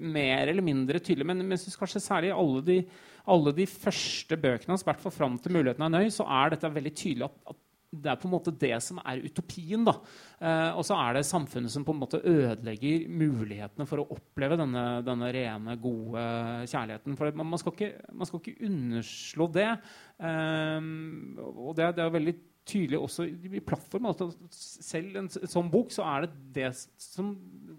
[0.04, 1.30] mer eller mindre tydelig.
[1.32, 2.80] Men jeg synes kanskje særlig alle de,
[3.32, 6.54] alle de første bøkene hans, i hvert fall fram til 'Muligheten er nøy', så er
[6.54, 7.65] dette veldig tydelig at, at
[8.04, 9.86] det er på en måte det som er utopien.
[9.88, 9.96] da.
[10.40, 14.60] Eh, og så er det samfunnet som på en måte ødelegger mulighetene for å oppleve
[14.62, 16.26] denne, denne rene, gode
[16.72, 17.20] kjærligheten.
[17.20, 19.70] For man, man, skal, ikke, man skal, ikke, underslå det.
[20.20, 20.92] Eh,
[21.56, 24.12] og det, det, er veldig tydelig også i plattformen.
[24.12, 24.32] Altså,
[24.90, 27.36] selv en sånn bok så er det det som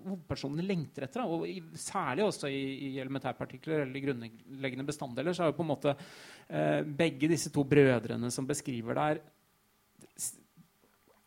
[0.07, 1.22] hovedpersonene lengter etter.
[1.22, 1.26] Da.
[1.26, 5.72] Og i, særlig også i, i elementærpartikler eller grunnleggende bestanddeler så er jo på en
[5.72, 9.22] måte eh, begge disse to brødrene som beskriver der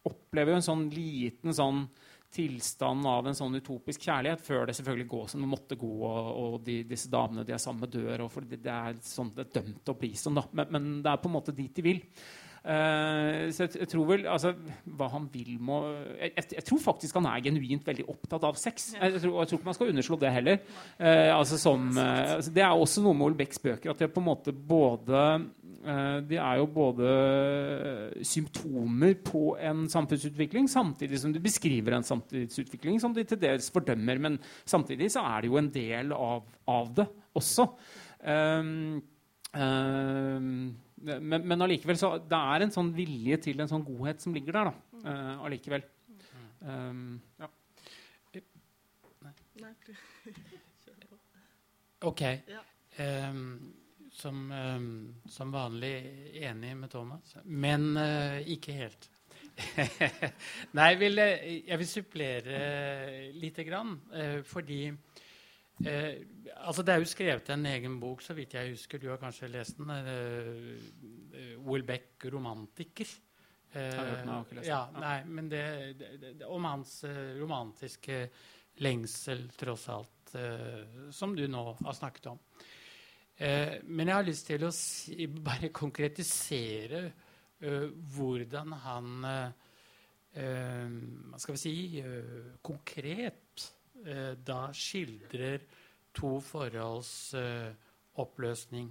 [0.10, 1.84] opplever jo en sånn liten sånn
[2.34, 6.28] tilstand av en sånn utopisk kjærlighet før det selvfølgelig går som det måtte gå, og,
[6.44, 8.26] og de, disse damene de er sammen med, dør.
[8.28, 10.38] og det, det, er sånn det er dømt å bli sånn.
[10.38, 10.46] da.
[10.54, 12.04] Men, men, det er på en måte dit de vil.
[12.60, 14.50] Uh, så jeg, jeg, tror vel altså,
[15.00, 15.78] Hva han vil må
[16.20, 18.92] jeg, jeg, jeg, tror faktisk han er genuint veldig opptatt av sex.
[18.98, 20.60] Jeg, tror, jeg tror ikke man skal underslå det heller.
[21.00, 24.24] Uh, altså, som, uh, altså, det er også noe med Olbecks bøker at det på
[24.24, 25.24] en måte både
[25.80, 27.10] Eh, de er jo både
[28.28, 34.20] symptomer på en samfunnsutvikling, samtidig som de beskriver en samtidsutvikling som de til dels fordømmer.
[34.20, 37.08] Men samtidig så er det jo en del av, av det
[37.40, 37.70] også.
[38.20, 39.00] Um,
[39.56, 44.36] um, men, men allikevel så det er en sånn vilje til en sånn godhet som
[44.36, 44.66] ligger der.
[44.70, 44.74] da,
[45.06, 45.84] uh, allikevel.
[46.60, 47.48] Um, ja.
[52.10, 52.22] OK.
[53.00, 53.74] Um,
[54.12, 56.06] som, um, som, vanlig
[56.44, 59.10] enig med Thomas, men uh, ikke helt.
[60.76, 62.60] Nei, jeg vil, jeg vil supplere
[63.36, 64.92] lite grann, uh, fordi
[65.86, 66.14] uh,
[66.66, 69.02] altså Det er jo skrevet en egen bok, så vidt jeg husker.
[69.02, 69.90] Du har kanskje lest den?
[69.90, 73.18] Uh, Welbeck, 'Romantiker'.
[73.70, 75.66] Uh, ja, nei, men det,
[76.00, 77.04] det, det, om hans
[77.38, 78.24] romantiske
[78.82, 80.34] lengsel, tross alt,
[81.14, 82.40] som du nå har snakket om.
[83.40, 87.06] Eh, men jeg har lyst til å si, bare konkretisere
[87.60, 89.26] hvordan han
[90.32, 92.54] Hva skal vi si uh,
[94.00, 95.66] konkret da skildrer
[96.16, 97.36] to forholds
[98.20, 98.90] oppløsning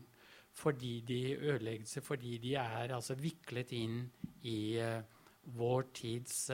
[0.59, 4.01] fordi de ødeleggelse, fordi de er altså viklet inn
[4.42, 4.79] i
[5.55, 6.51] vår tids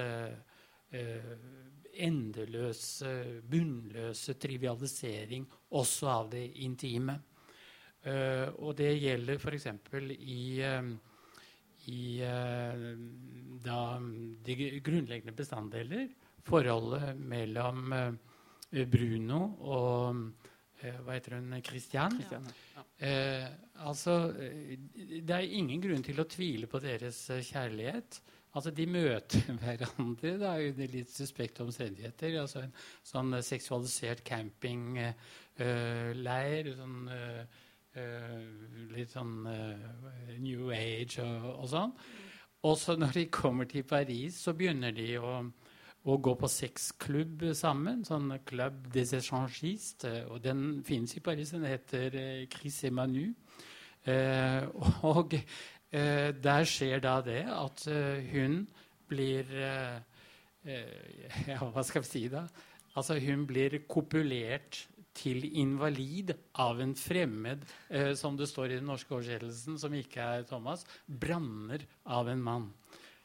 [1.95, 3.13] endeløse,
[3.49, 7.17] bunnløse trivialisering også av det intime.
[8.05, 9.67] Uh, og det gjelder f.eks.
[10.21, 10.61] i,
[11.89, 12.03] i
[13.65, 13.79] da,
[14.45, 16.11] de grunnleggende bestanddeler.
[16.45, 17.97] Forholdet mellom
[18.91, 20.25] Bruno og
[20.85, 21.53] hva heter hun?
[21.65, 22.13] Christian?
[22.19, 23.47] Christian ja.
[23.87, 28.19] altså, det er ingen grunn til å tvile på deres kjærlighet.
[28.55, 32.37] Altså, De møter hverandre da, under litt suspekte omstendigheter.
[32.41, 32.75] altså En
[33.07, 35.15] sånn seksualisert campingleir.
[35.59, 37.43] Uh, sånn, uh,
[38.95, 41.93] litt sånn uh, New Age og, og sånn.
[42.65, 45.35] Og så når de kommer til Paris, så begynner de å,
[46.05, 48.03] å gå på sexklubb sammen.
[48.05, 50.27] Sånn Club des Échangistes.
[50.29, 51.55] Og den finnes i Paris.
[51.57, 52.19] Den heter
[52.53, 53.33] Chris et Manu.
[55.09, 55.33] og
[55.95, 58.65] Eh, der skjer da det at eh, hun
[59.11, 60.01] blir eh,
[61.51, 62.47] Ja, hva skal vi si da?
[62.97, 64.81] Altså, hun blir kopulert
[65.15, 67.63] til invalid av en fremmed,
[67.93, 72.43] eh, som det står i den norske oversettelsen, som ikke er Thomas, branner av en
[72.43, 72.67] mann.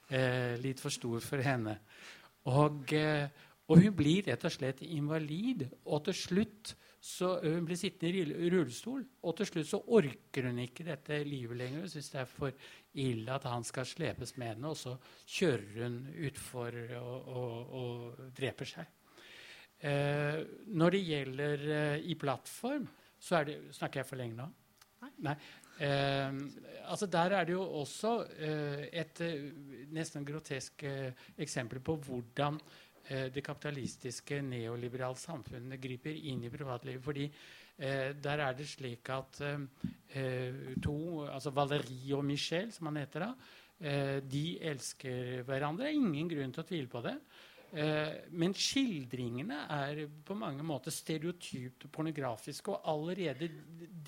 [0.10, 1.80] Eh, litt for stor for henne.
[2.48, 3.28] Og, eh,
[3.68, 5.68] og, hun blir rett og slett invalid.
[5.86, 10.58] Og til slutt så Hun blir sittende i rullestol, og til slutt så orker hun
[10.60, 11.86] ikke dette livet lenger.
[11.86, 12.52] Hun syns det er for
[13.00, 15.96] ille at han skal slepes med henne, og så kjører hun
[16.28, 18.92] utfor og, og, og dreper seg.
[19.80, 20.42] Eh,
[20.76, 24.50] når det gjelder eh, i plattform, så er det Snakker jeg for lenge nå?
[25.24, 25.36] Nei.
[25.80, 26.38] Eh,
[26.92, 29.50] altså Der er det jo også eh, et eh,
[29.96, 32.60] nesten grotesk eh, eksempel på hvordan
[33.10, 37.02] Eh, det kapitalistiske, neoliberale samfunnet griper inn i privatlivet.
[37.04, 39.42] fordi eh, der er det slik at
[40.82, 43.34] to, altså Valérie og Michel, som han heter da,
[44.26, 45.86] de elsker hverandre.
[45.88, 47.14] Er ingen grunn til å tvile på det.
[47.70, 53.50] Eh, men skildringene er på mange måter stereotypt pornografiske, og allerede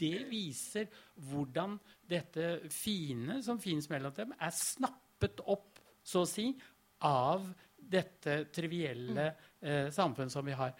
[0.02, 0.90] det viser
[1.30, 1.78] hvordan
[2.10, 6.48] dette fine som finnes mellom dem, er snappet opp, så å si,
[7.06, 7.46] av
[7.92, 9.28] dette trivielle
[9.60, 10.74] eh, samfunnet som vi har.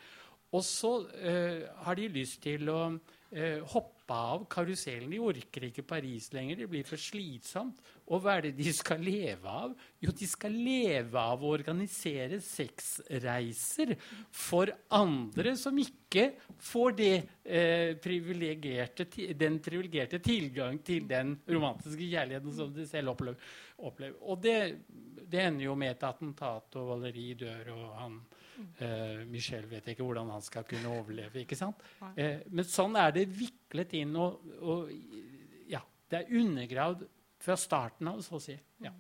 [0.52, 0.92] Og så
[1.22, 5.12] eh, har de lyst til å eh, hoppe av karusellen.
[5.14, 6.60] De orker ikke Paris lenger.
[6.60, 7.80] Det blir for slitsomt.
[8.12, 9.72] Og hva er det de skal leve av?
[10.04, 13.94] Jo, de skal leve av å organisere sexreiser
[14.36, 16.26] for andre som ikke
[16.60, 17.14] får det,
[17.46, 19.08] eh, privilegerte,
[19.40, 23.40] den privilegerte tilgang til den romantiske kjærligheten som de selv opplever.
[23.80, 24.58] Og det,
[25.32, 28.20] det ender jo med et attentat, og Valeri dør, og han
[28.76, 31.46] eh, Michel vet ikke hvordan han skal kunne overleve.
[31.46, 31.80] ikke sant?
[32.16, 34.92] Eh, men sånn er det viklet inn, og, og
[35.72, 35.80] ja,
[36.12, 37.08] det er undergravd
[37.42, 38.56] fra starten av, så å si.
[38.84, 38.94] Ja,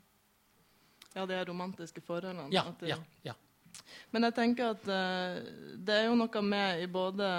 [1.16, 2.50] ja det er romantiske forholdene.
[2.54, 3.38] Ja, det, ja, ja.
[4.12, 5.40] Men jeg tenker at uh,
[5.80, 7.30] det er jo noe med i både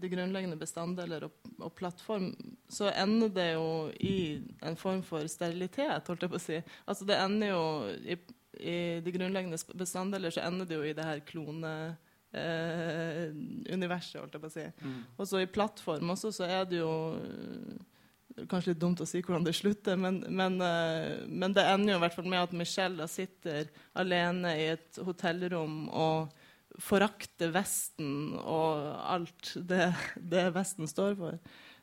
[0.00, 2.30] de grunnleggende bestanddeler og, og, plattform,
[2.70, 3.70] så ender det jo
[4.02, 4.18] i
[4.66, 6.60] en form for sterilitet, holdt jeg på å si.
[6.86, 7.64] Altså det ender jo
[8.02, 8.18] i,
[8.58, 11.74] i de grunnleggende bestanddeler så ender det jo i det her klone...
[12.30, 13.24] Eh,
[13.74, 14.64] universet, holdt jeg på å si.
[14.86, 14.98] Mm.
[15.16, 16.92] Og så i plattform også så er det jo
[18.48, 21.98] Kanskje litt dumt å si hvordan det slutter, men, men, uh, men det ender jo
[21.98, 26.30] i hvert fall med at Michelle sitter alene i et hotellrom og
[26.80, 31.40] forakter Vesten og alt det, det Vesten står for.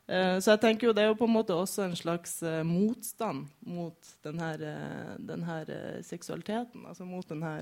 [0.08, 2.62] Uh, så jeg tenker jo det er jo på en måte også en slags uh,
[2.66, 4.72] motstand mot denne,
[5.20, 5.60] denne
[6.06, 6.88] seksualiteten.
[6.88, 7.60] Altså mot denne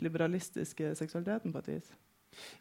[0.00, 1.90] liberalistiske seksualiteten, på et vis.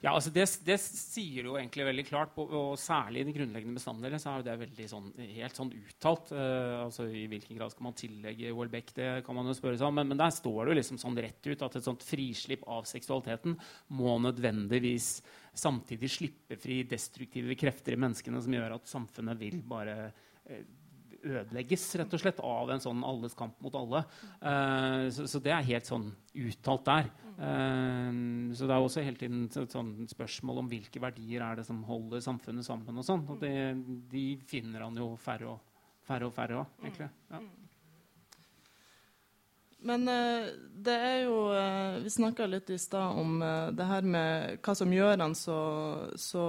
[0.04, 4.20] Ja, altså det, det, sier jo egentlig veldig klart, og, særlig i de grunnleggende bestanddelene
[4.22, 6.32] så er det veldig sånn, helt sånn uttalt.
[6.34, 9.90] Uh, altså I hvilken grad skal man tillegge Welbeck, det kan man jo spørre seg
[9.90, 10.00] om.
[10.00, 12.88] Men, men, der står det jo liksom sånn rett ut at et sånt frislipp av
[12.90, 13.58] seksualiteten
[14.00, 15.12] må nødvendigvis
[15.60, 20.64] samtidig slippe fri destruktive krefter i menneskene som gjør at samfunnet vil bare uh,
[21.24, 24.04] ødelegges rett og slett av en sånn alles kamp mot alle.
[24.42, 27.10] Uh, så, det er helt sånn uttalt der.
[27.40, 31.68] Uh, så det er også hele tiden et sånn spørsmål om hvilke verdier er det
[31.68, 33.00] som holder samfunnet sammen.
[33.00, 33.54] Og sånn, og det,
[34.12, 37.10] de finner han jo færre og færre og færre av, egentlig.
[37.30, 37.42] Ja.
[39.90, 41.36] Men uh, det er jo
[42.04, 45.60] Vi snakka litt i stad om det her med hva som gjør han så,
[46.20, 46.44] så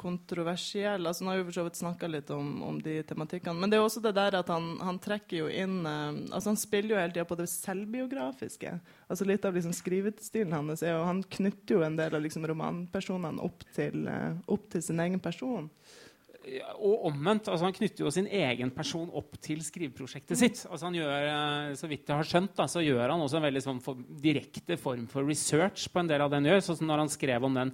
[0.00, 1.06] kontroversiell.
[1.06, 3.60] Altså, nå har vi for så vidt snakka litt om, om, de tematikkene.
[3.60, 6.60] Men det er også det der at han, han trekker jo inn eh, altså Han
[6.60, 8.76] spiller jo hele tida på det selvbiografiske.
[9.06, 12.46] Altså Litt av liksom skrivestilen hans er jo Han knytter jo en del av liksom
[12.50, 15.68] romanpersonene opp til, eh, opp til sin egen person.
[16.48, 17.46] Ja, og omvendt.
[17.46, 20.64] altså Han knytter jo sin egen person opp til skriveprosjektet sitt.
[20.66, 23.46] altså han gjør, eh, Så vidt jeg har skjønt, da, så gjør han også en
[23.46, 26.64] veldig sånn for, direkte form for research på en del av det han gjør.
[26.66, 27.72] sånn når han skrev om den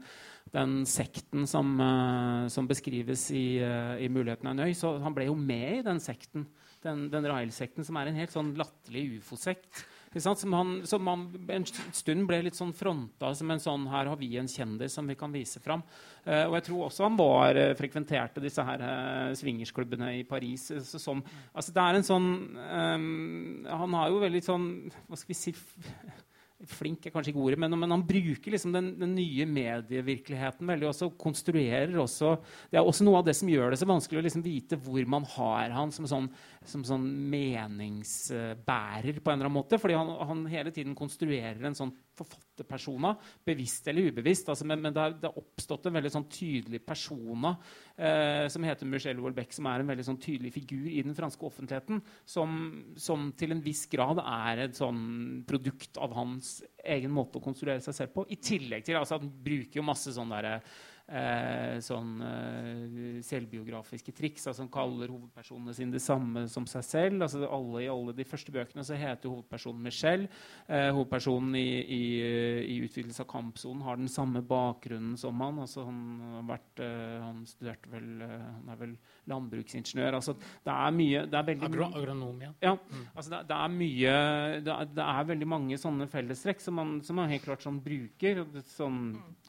[0.53, 4.75] den sekten som, uh, som beskrives i, uh, i 'Muligheten er en øy'.
[4.75, 6.47] Så han ble jo med i den sekten
[6.85, 9.85] den, den railsekten som er en helt sånn latterlig ufo-sekt.
[10.19, 14.17] Som, han, som han en stund ble litt sånn fronta som en sånn Her har
[14.17, 15.83] vi en kjendis som vi kan vise fram.
[16.25, 20.71] Eh, og jeg tror også han var eh, frekventerte disse her eh, swingersklubbene i Paris.
[20.73, 21.21] eh, så som,
[21.53, 22.97] altså det er en sånn eh,
[23.69, 24.67] Han har jo veldig sånn
[25.11, 25.55] Hva skal vi si
[26.67, 30.89] Flink er kanskje ikke ordet, men, men han bruker liksom den, den nye medievirkeligheten veldig.
[30.89, 32.33] også konstruerer også
[32.73, 35.07] Det er også noe av det som gjør det så vanskelig å liksom vite hvor
[35.07, 36.27] man har han som sånn,
[36.71, 39.79] som sånn meningsbærer på en eller annen måte.
[39.81, 43.13] Fordi han, han hele tiden konstruerer en sånn forfatterpersona,
[43.47, 44.49] bevisst eller ubevisst.
[44.51, 47.55] Altså, men men det, har, oppstått en veldig sånn tydelig persona
[47.97, 51.47] eh, som heter Michelle Wolbeck, som er en veldig sånn tydelig figur i den franske
[51.49, 52.59] offentligheten, som,
[52.99, 57.83] som til en viss grad er et sånn produkt av hans egen måte å konstruere
[57.85, 58.27] seg selv på.
[58.31, 60.59] I tillegg til altså, at han bruker jo masse sånn derre
[61.09, 64.47] sånn eh, selvbiografiske triks.
[64.47, 67.23] altså Han kaller hovedpersonene sine det samme som seg selv.
[67.25, 70.29] altså alle I alle de første bøkene så heter hovedpersonen Michelle.
[70.67, 72.03] Eh, hovedpersonen i, i,
[72.75, 75.63] i utvidelse av kampsonen har den samme bakgrunnen som han.
[75.65, 76.03] altså Han
[76.35, 78.95] har vært, eh, han studerte vel eh, Han er vel
[79.33, 80.21] landbruksingeniør.
[80.21, 82.53] altså Det er mye det er veldig Agro agronom, ja.
[82.63, 82.75] ja,
[83.15, 84.13] altså det, det er mye
[84.65, 87.81] det er, det er veldig mange sånne fellestrekk som man, som man helt klart sånn
[87.83, 88.45] bruker.
[88.75, 89.01] sånn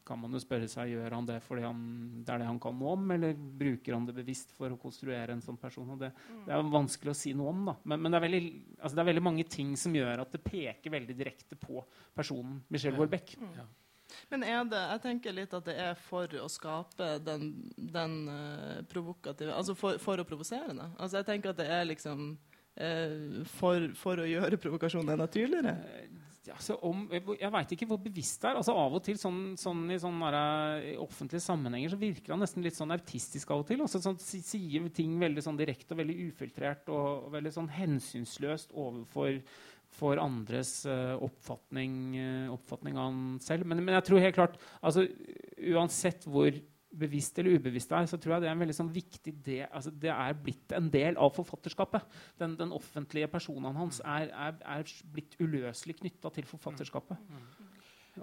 [0.09, 1.81] kan man jo spørre seg gjør han det fordi han,
[2.25, 5.35] det er det han kan noe om, eller bruker han det bevisst for å konstruere
[5.35, 5.89] en sånn person.
[5.93, 6.11] og Det,
[6.47, 7.67] det er vanskelig å si noe om.
[7.69, 7.75] da.
[7.83, 8.41] Men, men det, er veldig,
[8.79, 11.83] altså det er veldig mange ting som gjør at det peker veldig direkte på
[12.17, 13.03] personen Michelle Ja.
[13.03, 13.37] Houellebecq.
[14.29, 18.79] Men er det Jeg tenker litt at det er for å skape den, den uh,
[18.89, 20.87] provokative Altså for, for å provosere det.
[20.97, 22.31] Altså jeg tenker at det er liksom
[22.75, 25.75] eh, for, for å gjøre provokasjonen enda tydeligere.
[26.55, 28.59] Altså om, jeg veit ikke hvor bevisst det er.
[28.59, 30.43] Altså Av og til sånn, sånn i sånne
[30.91, 33.83] i offentlige sammenhenger så virker han nesten litt sånn autistisk av og til.
[33.85, 38.73] Også, sånn, Sier ting veldig sånn direkte og veldig ufiltrert og, og veldig sånn hensynsløst
[38.77, 39.41] overfor
[39.99, 43.65] for andres uh, oppfatning, uh, oppfatning av han selv.
[43.65, 45.07] Men, men jeg tror helt klart altså,
[45.59, 46.53] Uansett hvor
[46.89, 49.93] bevisst eller ubevisst er, så tror jeg det er en veldig sånn viktig del altså,
[49.93, 52.19] Det er blitt en del av forfatterskapet.
[52.41, 57.21] Den, den offentlige personen hans er, er, er blitt uløselig knytta til forfatterskapet.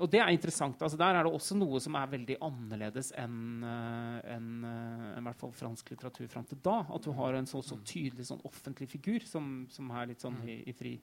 [0.02, 0.82] Og det er interessant.
[0.82, 5.22] altså Der er det også noe som er veldig annerledes enn en, en, eh, enn
[5.22, 6.80] i hvert fall fransk litteratur fram til da.
[6.92, 10.42] At du har en så, så tydelig sånn offentlig figur som, som er litt sånn
[10.44, 10.98] i, i, fri,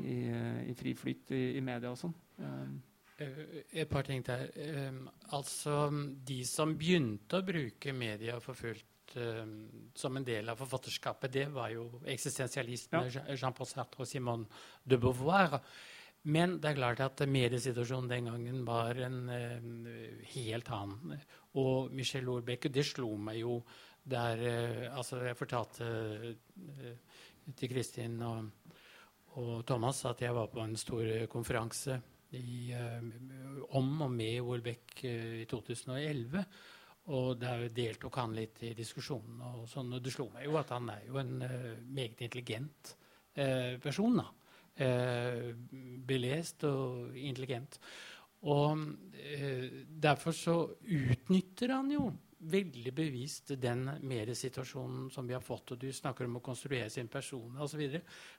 [0.00, 2.14] i, eh, i fri flyt i, i media og sånn.
[2.40, 4.50] Um, Eh, Et par ting der.
[4.60, 4.92] Eh,
[5.32, 5.88] altså,
[6.28, 9.54] de som begynte å bruke media for fullt um,
[9.96, 14.44] som en del av forfatterskapet, det var jo eksistensialistene Jean- Jean-Paul Sartre og Simone
[14.84, 15.56] de Beauvoir.
[16.28, 21.14] Men det er klart at mediesituasjonen den gangen var en eh, helt annen.
[21.56, 23.60] Og Michel Orbeck det slo meg jo
[24.06, 27.14] der uh, Altså, jeg fortalte uh,
[27.56, 28.50] til Kristin og,
[29.38, 31.96] og Thomas at jeg var på en stor eh, konferanse
[32.36, 33.02] i, eh,
[33.78, 36.44] om og med Houellebecq eh, i 2011.
[37.16, 39.40] Og der deltok han litt i diskusjonen.
[39.46, 42.96] Og sånn, og det slo meg jo at han er jo en eh, meget intelligent
[43.36, 44.14] person.
[44.16, 44.30] da.
[46.08, 47.76] Belest og intelligent.
[48.48, 48.80] Og
[50.00, 52.06] derfor så utnytter han jo
[52.50, 55.74] veldig bevisst den mediesituasjonen som vi har fått.
[55.74, 57.84] Og du snakker om å konstruere sin person osv.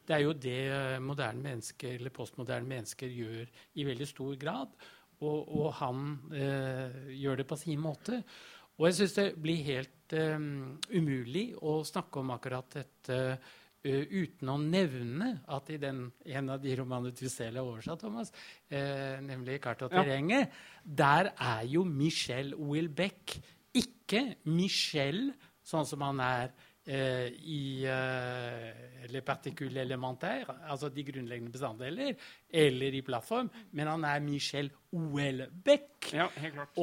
[0.05, 4.77] Det er jo det eh, moderne mennesker eller postmoderne mennesker gjør i veldig stor grad.
[5.17, 8.21] Og, og han eh, gjør det på sin måte.
[8.77, 10.35] Og jeg syns det blir helt eh,
[10.93, 13.17] umulig å snakke om akkurat dette
[13.87, 18.03] eh, uten å nevne at i den, en av de romanene du selv har oversatt,
[18.03, 18.31] Thomas,
[18.69, 20.45] eh, nemlig 'Kart og Ja.
[20.83, 23.39] der er jo Michel Houellebecq
[23.77, 25.29] ikke Michel
[25.67, 26.51] sånn som han er
[26.87, 32.15] eh, i eh, Le Particule Elementaire, altså de grunnleggende bestanddeler,
[32.47, 36.13] eller i plattform, men han er Michel Houellebecq.
[36.15, 36.29] ja.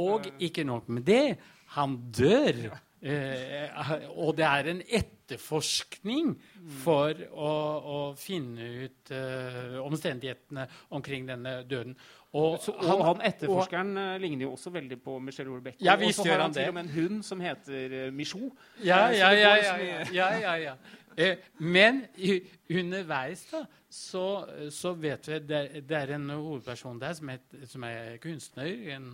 [0.00, 1.37] Og ikke nok med det,
[1.78, 2.66] han dør.
[3.04, 6.30] Eh, og det er en etterforskning
[6.82, 7.50] for å,
[7.84, 10.64] å finne ut eh, omstendighetene
[10.96, 11.92] omkring denne døden.
[12.34, 15.76] Og, Så, og han etterforskeren og, ligner jo også veldig på Michel Houellebecq.
[15.84, 18.48] Ja, Og så har han han til og med en hund som heter uh, Michou.
[18.82, 19.52] Ja, Eh, ja, ja.
[19.60, 20.74] ja, ja, ja, ja.
[21.16, 22.40] Eh, men i-
[22.74, 24.24] underveis da, så,
[24.74, 27.38] så vet vi det, det er en hovedperson der som er,
[27.70, 28.72] som er kunstner.
[28.96, 29.12] En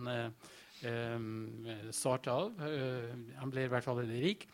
[0.87, 2.51] eh, sort av.
[2.65, 4.47] eh, han blir i hvert fall veldig rik.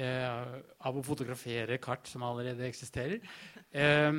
[0.00, 3.20] eh, av å fotografere kart som allerede eksisterer.
[3.72, 4.12] Eh,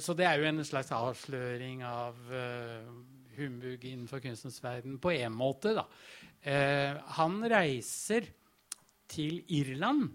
[0.00, 2.86] så det er jo en slags avsløring av uh,
[3.36, 5.74] humbug innenfor kunstens verden på en måte.
[5.74, 5.84] da.
[7.18, 8.30] Han reiser
[9.08, 10.10] til Irland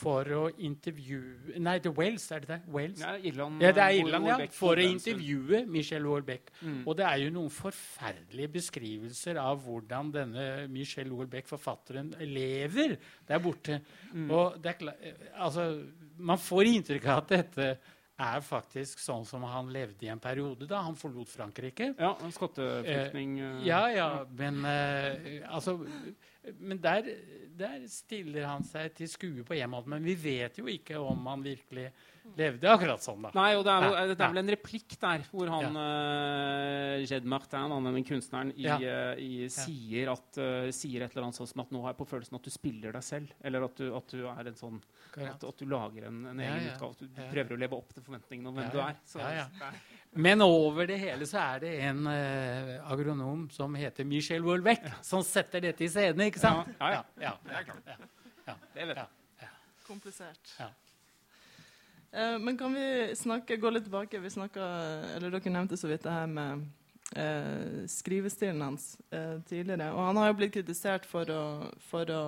[0.00, 2.58] for å intervjue Nei, det er Wales, er det det?
[2.72, 3.00] Wales?
[3.04, 4.38] Nei, Irland, Ja, det er Irland, ja.
[4.56, 6.50] For å intervjue Michel Houellebecq.
[6.64, 6.80] Mm.
[6.86, 12.96] Og det er jo noen forferdelige beskrivelser av hvordan denne Michel Houellebecq, forfatteren, lever
[13.28, 13.80] der borte.
[14.14, 14.28] Mm.
[14.30, 15.68] Og det er klart altså,
[16.18, 17.70] man får inntrykk av at dette
[18.20, 21.94] er faktisk sånn som han levde i en periode da han forlot Frankrike.
[21.96, 23.38] Ja, en skotteflyktning.
[23.40, 25.78] eh, Ja, ja, men eh, altså
[26.58, 27.06] Men der,
[27.58, 29.90] der stiller han seg til skue på en måte.
[29.92, 31.90] Men vi vet jo ikke om han virkelig
[32.36, 33.30] levde akkurat sånn, da.
[33.34, 35.84] Nei, og det er, jo, Ja, det er vel en replikk der hvor han Ja.
[37.00, 38.76] uh, Jed Martin, han denne kunstneren, i, Ja.
[38.78, 41.98] uh, i, sier, at, uh, sier et eller annet sånn som at nå har jeg
[41.98, 43.32] på følelsen at du spiller deg selv.
[43.42, 44.80] Eller at du, at du er en sånn
[45.16, 46.74] at, at du lager en, en egen ja.
[46.74, 46.90] utgave.
[46.90, 47.30] At du Ja.
[47.32, 48.96] prøver å leve opp til forventningene om hvem Ja, du er.
[49.04, 49.46] Så, Ja, ja.
[49.68, 49.80] er-
[50.16, 55.60] Men over det hele så er det en agronom som heter Michel Houellebecq, som setter
[55.60, 56.66] dette i scene, ikke sant?
[56.80, 57.02] Ja, ja.
[57.20, 57.98] ja, det er klart.
[58.46, 58.54] Ja.
[58.74, 59.06] Det vet jeg.
[59.86, 60.54] Komplisert.
[60.58, 60.68] Ja.
[62.12, 64.18] Eh, men kan vi snakke, gå litt tilbake?
[64.18, 64.62] Vi snakket,
[65.16, 66.64] eller Dere nevnte så vidt det her med
[67.14, 69.92] eh, skrivestilen hans eh, tidligere.
[69.94, 71.44] Og han har jo blitt kritisert for å,
[71.90, 72.24] for, å,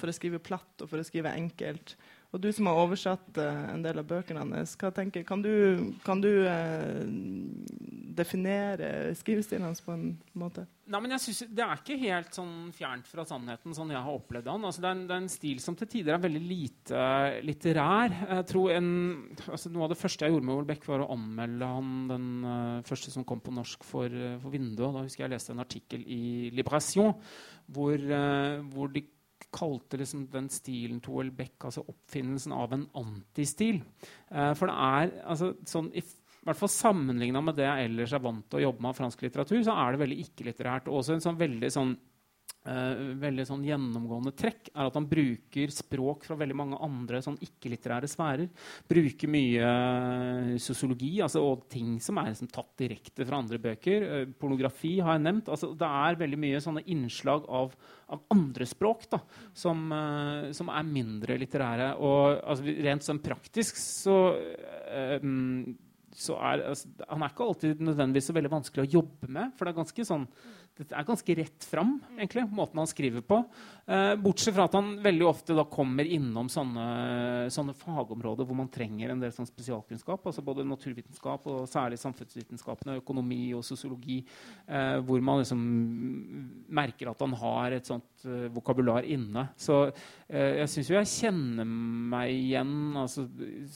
[0.00, 1.94] for å skrive platt og for å skrive enkelt.
[2.34, 5.94] Og du som har oversatt uh, en del av bøkene hans, hva tenker, kan du,
[6.02, 7.04] kan du uh,
[8.14, 10.08] definere skrivestilen hans på en
[10.38, 10.64] måte?
[10.90, 14.18] Nei, men jeg synes, Det er ikke helt sånn fjernt fra sannheten, sånn jeg har
[14.18, 14.66] opplevd han.
[14.66, 17.06] Altså, det, er en, det er en stil som til tider er veldig lite
[17.46, 18.18] litterær.
[18.40, 18.90] Jeg tror en,
[19.46, 22.84] altså, Noe av det første jeg gjorde med Olbæk, var å anmelde han den uh,
[22.90, 24.90] første som kom på norsk for, for Vinduet.
[24.90, 27.14] Da husker jeg jeg leste en artikkel i Libération
[27.72, 27.96] hvor,
[28.74, 29.00] hvor de
[29.54, 33.80] kalte liksom den stilen til Beck altså oppfinnelsen av en antistil.
[34.30, 36.02] Eh, for det er altså, sånn i
[36.44, 39.22] hvert fall Sammenligna med det jeg ellers er vant til å jobbe med av fransk
[39.24, 40.90] litteratur, så er det veldig ikke-litterært.
[40.90, 41.94] Og også en sånn veldig sånn
[42.70, 47.38] eh, veldig sånn gjennomgående trekk er at han bruker språk fra veldig mange andre sånn
[47.44, 48.48] ikke-litterære sfærer.
[48.90, 54.04] Bruker mye eh, sosiologi altså, og ting som er liksom, tatt direkte fra andre bøker.
[54.04, 55.50] Uh, pornografi har jeg nevnt.
[55.52, 57.74] Altså, det er veldig mye sånne innslag av,
[58.12, 59.20] av andre språk da,
[59.56, 59.86] som,
[60.56, 61.94] som er mindre litterære.
[62.02, 64.18] Og altså, rent sånn praktisk så
[65.22, 65.74] mm,
[66.14, 69.54] så er altså, Han er ikke alltid nødvendigvis så veldig vanskelig å jobbe med.
[69.56, 70.28] For det er ganske sånn
[70.74, 73.36] det er ganske rett fram, egentlig, måten han skriver på.
[73.86, 78.70] Eh, bortsett fra at han veldig ofte da kommer innom sånne, sånne fagområder hvor man
[78.74, 80.26] trenger en del sånn spesialkunnskap.
[80.26, 84.18] altså Både naturvitenskap og særlig samfunnsvitenskapene, økonomi og sosiologi.
[84.66, 85.62] Eh, hvor man liksom
[86.74, 89.46] merker at han har et sånt eh, vokabular inne.
[89.54, 89.84] Så
[90.28, 93.26] jeg syns jo jeg kjenner meg igjen altså,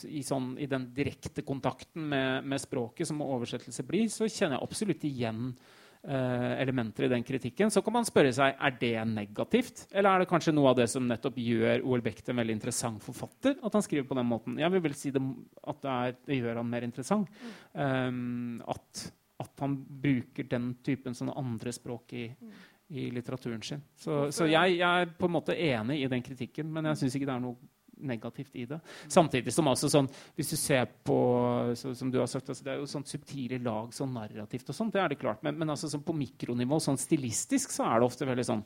[0.08, 4.68] i, sånn, i den direkte kontakten med, med språket som oversettelse blir, så kjenner jeg
[4.68, 5.42] absolutt igjen
[6.02, 7.70] eh, elementer i den kritikken.
[7.70, 10.88] Så kan man spørre seg er det negativt, eller er det kanskje noe av det
[10.92, 13.58] som nettopp gjør Oelbeck til en veldig interessant forfatter?
[13.62, 14.58] At han skriver på den måten.
[14.60, 15.22] Jeg vil vel si det,
[15.64, 17.44] at det, er, det gjør han mer interessant.
[17.74, 19.04] Um, at,
[19.42, 22.26] at, han bruker den typen sånne andre språk i,
[22.88, 23.82] i litteraturen sin.
[23.96, 27.18] Så, så jeg, jeg, er på en måte enig i den kritikken, men jeg syns
[27.18, 27.58] ikke det er noe
[27.98, 28.78] negativt i det.
[29.10, 30.08] Samtidig som altså sånn,
[30.38, 31.18] hvis du ser på
[31.78, 34.76] så, som du har sagt, altså, Det er jo sånn subtile lag sånn narrativt og
[34.76, 35.42] sånt, det er det klart.
[35.46, 38.62] Men, men altså, sånn på mikronivå, sånn stilistisk, så er det ofte veldig sånn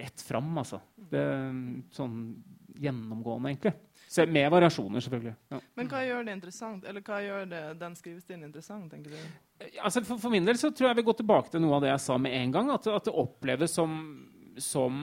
[0.00, 0.50] rett fram.
[0.60, 0.80] Altså.
[0.96, 1.26] Det,
[1.96, 2.16] sånn
[2.78, 3.74] gjennomgående, egentlig.
[4.08, 5.34] Så, med variasjoner, selvfølgelig.
[5.52, 5.58] Ja.
[5.76, 6.86] Men hva gjør det interessant?
[6.88, 9.68] Eller hva gjør det, den skrivestilen interessant, tenker du?
[9.82, 11.92] Altså, for, for, min del så tror jeg vi går tilbake til noe av det
[11.92, 12.72] jeg sa med en gang.
[12.72, 13.98] At, at det oppleves som,
[14.64, 15.02] som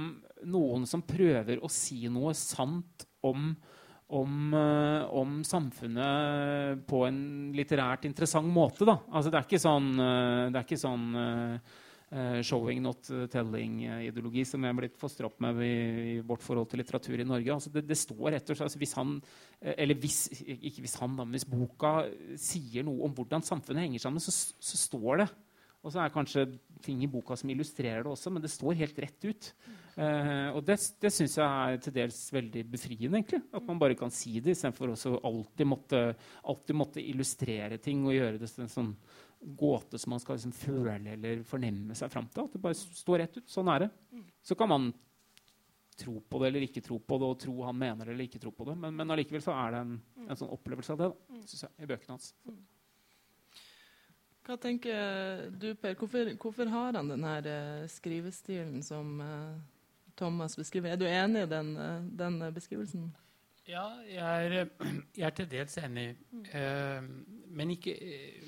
[0.49, 3.51] noen som prøver å si noe sant om,
[4.10, 7.20] om, uh, om samfunnet på en
[7.53, 8.89] litterært interessant måte.
[8.89, 8.99] Da.
[9.14, 11.08] Altså, det er ikke sånn, uh, det er ikke sånn
[12.45, 15.72] showing, not telling-ideologi som jeg er blitt fostra opp med i,
[16.16, 17.51] i, vårt forhold til litteratur i Norge.
[17.53, 19.16] Altså, det, det, står rett og slett altså, Hvis han,
[19.76, 20.20] eller hvis,
[20.55, 21.95] ikke hvis han, men hvis boka
[22.39, 25.30] sier noe om hvordan samfunnet henger sammen, så, så står det.
[25.86, 26.43] Og så er det kanskje
[26.82, 29.49] ting i boka som illustrerer det også, men det står helt rett ut.
[29.95, 33.43] Uh, og det, det syns jeg er til dels veldig befriende, egentlig.
[33.53, 36.01] At man bare kan si det, istedenfor å alltid måtte,
[36.49, 38.95] alltid måtte illustrere ting og gjøre det sånn
[39.46, 42.48] gåte som man skal liksom føle eller fornemme seg fram til.
[42.48, 43.50] At det bare står rett ut.
[43.50, 43.89] Sånn er det.
[44.46, 44.93] Så kan man
[45.96, 48.41] tro på det eller ikke tro på det, og tro han mener det eller ikke
[48.43, 48.76] tro på det.
[48.80, 49.93] Men, men allikevel så er det en,
[50.26, 52.32] en sånn opplevelse av det, da, synes jeg, i bøkene hans.
[54.46, 55.96] Hva tenker du, Per?
[55.98, 59.56] Hvorfor, hvorfor har han denne her skrivestilen som uh,
[60.20, 60.93] Thomas beskriver?
[60.93, 63.08] Er du enig i den, uh, den beskrivelsen?
[63.66, 64.68] Ja, jeg er,
[65.18, 66.09] jeg er, til dels enig.
[67.49, 67.95] men, ikke,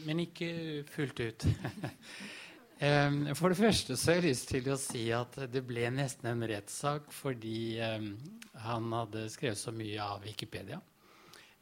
[0.05, 0.49] men ikke
[0.93, 1.47] fullt ut.
[3.39, 6.45] For det første så har jeg lyst til å si at det ble nesten en
[6.45, 10.78] rettssak fordi han hadde skrevet så mye av Wikipedia.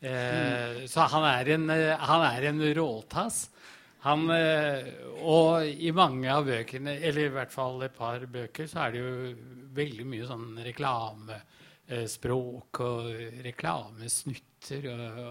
[0.04, 3.46] Så han er en, han er en råtass.
[4.06, 4.92] Han, eh,
[5.26, 9.02] og i mange av bøkene, eller i hvert fall et par bøker, så er det
[9.02, 9.14] jo
[9.80, 10.60] veldig mye sånn
[11.86, 13.10] reklamespråk og
[13.46, 14.88] reklamesnutter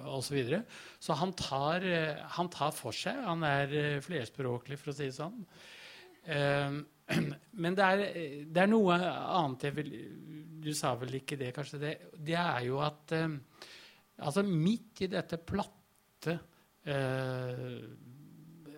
[0.06, 0.22] osv.
[0.22, 0.64] Så, videre.
[1.00, 3.16] så han tar, eh, han tar for seg.
[3.26, 5.44] Han er eh, flerspråklig, for å si det sånn.
[6.26, 6.70] Eh,
[7.62, 8.04] Men det er,
[8.48, 9.90] det er noe annet vil
[10.64, 11.78] Du sa vel ikke det, kanskje?
[11.82, 13.28] Det, det er jo at eh,
[14.24, 16.38] altså midt i dette platte
[16.86, 17.82] eh,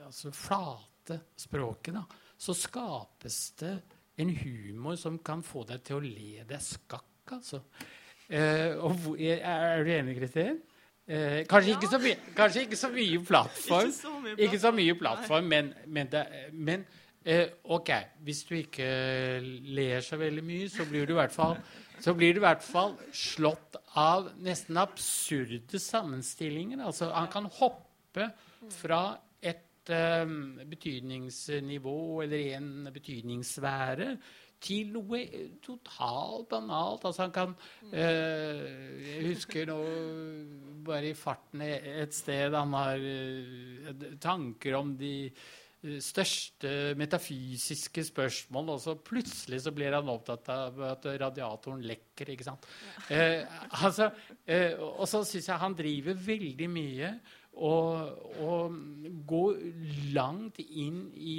[0.06, 2.02] altså flate språket, da,
[2.38, 3.74] så skapes det
[4.16, 7.60] en humor som kan få deg til å le deg skakk, altså.
[8.28, 10.60] Eh, hvor- er, er du enig, Kristin?
[11.08, 14.70] Eh, kanskje, ikke så mye, kanskje ikke så mye plattform, Ikke så mye ikke så
[14.74, 16.86] mye plattform, plattform, men, men, det, men
[17.24, 17.90] eh, OK,
[18.26, 18.88] hvis du ikke
[19.78, 21.56] ler så veldig mye, så blir du i hvert fall
[22.02, 26.82] så blir du i hvert fall slått av nesten absurde sammenstillinger.
[26.84, 28.28] Altså, han kan hoppe
[28.76, 29.00] fra
[29.40, 30.26] et eh,
[30.68, 34.10] betydningsnivå eller en betydningssfære
[34.62, 35.20] til noe
[35.64, 37.04] totalt banalt.
[37.04, 37.54] Altså, han kan
[37.92, 38.64] eh,
[39.04, 39.78] Jeg husker nå
[40.86, 48.74] bare i farten et sted han har eh, tanker om de eh, største metafysiske spørsmål,
[48.76, 52.32] og så plutselig så blir han opptatt av at radiatoren lekker.
[52.34, 52.68] ikke sant?
[53.10, 53.42] Eh,
[53.82, 54.10] altså,
[54.46, 57.16] eh, og så syns jeg han driver veldig mye
[57.56, 58.74] og, og
[59.28, 59.60] går
[60.16, 61.38] langt inn i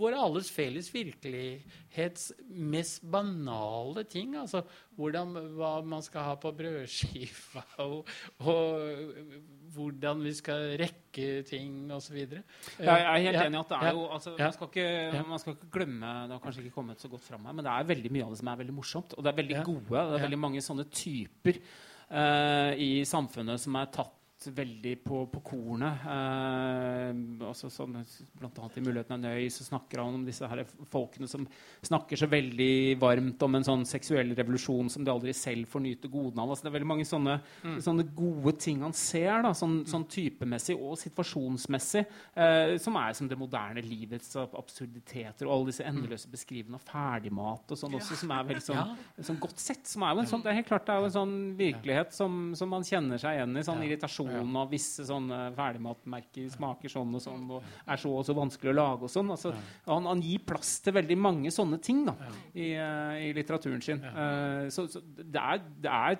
[0.00, 4.34] vår alles felles virkelighets mest banale ting.
[4.40, 4.62] Altså
[4.98, 8.08] hvordan, hva man skal ha på brødskiva, og,
[8.44, 12.18] og hvordan vi skal rekke ting, osv.
[12.20, 12.38] Jeg,
[12.78, 14.48] jeg er helt Ja, enig i at det er jo altså, ja.
[14.48, 17.44] man, skal ikke, man skal ikke glemme Det har kanskje ikke kommet så godt fram
[17.48, 19.16] her, men det er veldig mye av det som er veldig morsomt.
[19.16, 19.90] Og det er veldig gode.
[19.90, 25.40] Det er veldig mange sånne typer uh, i samfunnet som er tatt veldig på, på
[25.44, 26.04] kornet.
[26.08, 27.10] Eh,
[27.44, 27.98] også sånn,
[28.38, 31.46] blant annet i 'Muligheten er nøy' så snakker han om disse her folkene som
[31.82, 36.08] snakker så veldig varmt om en sånn seksuell revolusjon som de aldri selv får nyte
[36.08, 36.50] godene av.
[36.54, 37.36] Altså, det er veldig mange sånne,
[37.84, 43.28] sånne gode ting han ser, da, sånn, sånn typemessig og situasjonsmessig, eh, som er som
[43.28, 48.30] det moderne livets absurditeter og alle disse endeløse beskrivende av ferdigmat og sånn også, som
[48.30, 49.84] er veldig sånn, sånn godt sett.
[49.90, 52.12] Som er jo en sånn, det er helt klart det er jo en sånn virkelighet
[52.14, 53.62] som, som man kjenner seg igjen i.
[53.66, 53.82] Sånn
[54.29, 54.29] Ja.
[54.30, 58.72] Irritasjon av visse sånne ferdigmatmerker smaker sånn og sånn og er så og så vanskelig
[58.72, 59.30] å lage og sånn.
[59.30, 59.52] Altså,
[59.86, 62.14] han, han gir plass til veldig mange sånne ting da,
[62.54, 64.02] i, eh, i litteraturen sin.
[64.04, 66.18] Uh, så så det, er, det er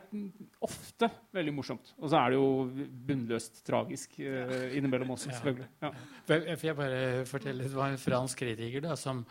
[0.62, 1.94] ofte veldig morsomt.
[1.98, 5.70] Og så er det jo bunnløst tragisk uh, innimellom også, selvfølgelig.
[5.82, 5.94] Ja.
[6.60, 9.24] Jeg bare fortelle, Det var en fransk kritiker da, som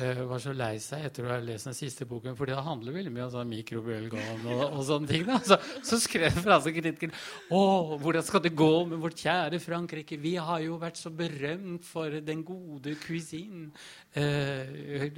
[0.00, 2.96] eh, var så lei seg etter å ha lest den siste boken, for det handler
[2.96, 5.24] veldig mye om sånn mikrobølgeovn og, og sånne ting.
[5.28, 5.38] da.
[5.44, 7.14] Så, så skrev kritikeren
[7.52, 7.62] Å,
[8.02, 10.20] hvordan skal det gå med vårt kjære Frankrike?
[10.22, 13.70] Vi har jo vært så berømt for den gode cuisine.
[14.12, 15.08] Uh,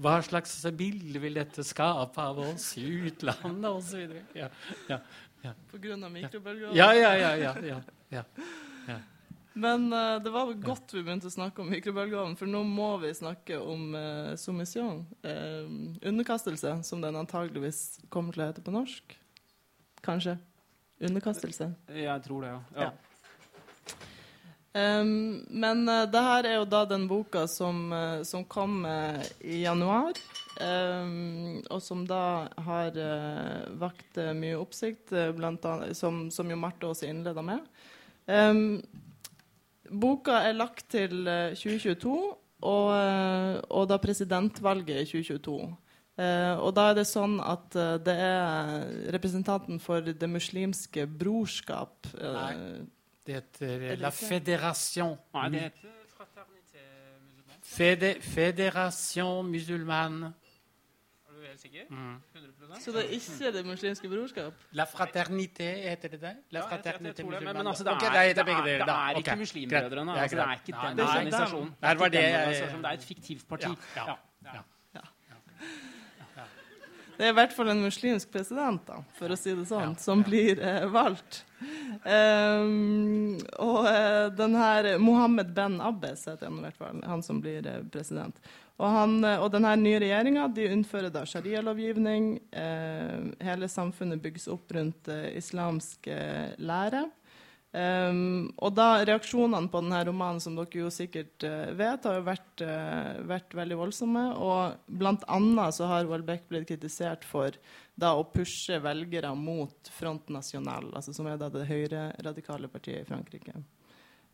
[0.00, 4.16] hva slags bilde vil dette skape av oss i utlandet, osv.?
[4.36, 4.48] Ja,
[4.88, 6.76] ja, På grunn av mikrobølgeovnen.
[6.78, 7.14] ja, ja.
[7.20, 8.24] ja, ja, ja,
[8.88, 8.98] ja.
[9.58, 13.10] Men uh, det var godt vi begynte å snakke om mikrobølgeovnen, for nå må vi
[13.16, 15.00] snakke om uh, soumission.
[15.26, 15.66] Uh,
[16.06, 19.16] underkastelse, som den antageligvis kommer til å hete på norsk.
[20.04, 20.36] Kanskje.
[21.02, 21.72] Underkastelse.
[21.90, 22.86] Jeg tror det, ja.
[22.86, 22.94] ja.
[24.78, 27.90] Um, men uh, det her er jo da den boka som,
[28.22, 30.22] som kom i januar,
[30.62, 33.02] um, og som da har
[33.82, 37.66] vakt mye oppsikt, annet, som, som jo Marte også innleda med.
[38.28, 38.78] Um,
[39.90, 42.14] boka er lagt til uh, 2022,
[42.58, 45.76] og, uh, og da presidentvalget i 2022.
[46.18, 48.70] Eh, og da er det sånn at eh, det er
[49.14, 52.54] representanten for Det muslimske brorskap eh, Nei.
[53.22, 54.10] Det heter det La?
[54.10, 55.14] Fédération.
[55.36, 55.94] Nei, det heter.
[57.68, 60.32] Fédé Fédération musulmane.
[61.58, 61.84] Er helt sikker?
[61.90, 62.22] Mm.
[62.34, 64.52] 100 Så det er ikke Det muslimske brorskap?
[64.72, 66.36] La Fraternité, heter det det?
[66.50, 68.84] La Ja, Fraternité tror det, men, men altså, det, Ok, er, det er, det, er,
[68.84, 70.20] det er ikke Muslimbrødrene.
[70.20, 71.74] Altså, det er ikke den det er ikke organisasjonen,
[72.82, 73.66] det er et fiktivt parti.
[73.96, 74.14] Ja,
[74.54, 74.60] ja.
[77.18, 80.22] Det er i hvert fall en muslimsk president, da, for å si det sånn, som
[80.22, 81.40] blir eh, valgt.
[82.06, 87.42] Um, og eh, den her Mohammed Ben Abbes heter han i hvert fall, han som
[87.42, 88.38] blir eh, president.
[88.78, 92.30] Og, han, eh, og denne nye regjeringa de innfører da sharia-lovgivning.
[92.54, 93.16] Eh,
[93.48, 96.06] hele samfunnet bygges opp rundt eh, islamsk
[96.62, 97.08] lære.
[97.68, 102.24] Um, og da reaksjonene på denne romanen, som dere jo sikkert uh, vet, har jo
[102.24, 104.22] vært, uh, vært, veldig voldsomme.
[104.40, 107.58] Og blant annet så har Welbeck blitt kritisert for
[107.98, 113.08] da å pushe velgere mot Front National, altså som er da det høyreradikale partiet i
[113.08, 113.58] Frankrike.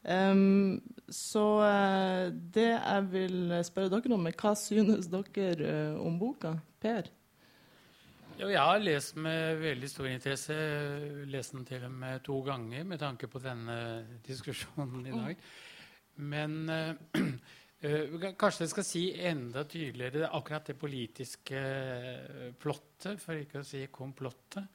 [0.05, 0.79] Um,
[1.09, 6.55] så uh, det jeg vil spørre dere om, er hva synes dere om boka?
[6.79, 7.11] Per?
[8.35, 10.55] Jo, jeg har lest med veldig stor interesse.
[11.31, 13.77] Lest den til og med to ganger med tanke på denne
[14.27, 15.45] diskusjonen i dag.
[16.27, 16.57] Men
[17.87, 21.61] øh, kanskje jeg skal si enda tydeligere akkurat det politiske
[22.59, 24.67] plottet, for ikke å si komplottet.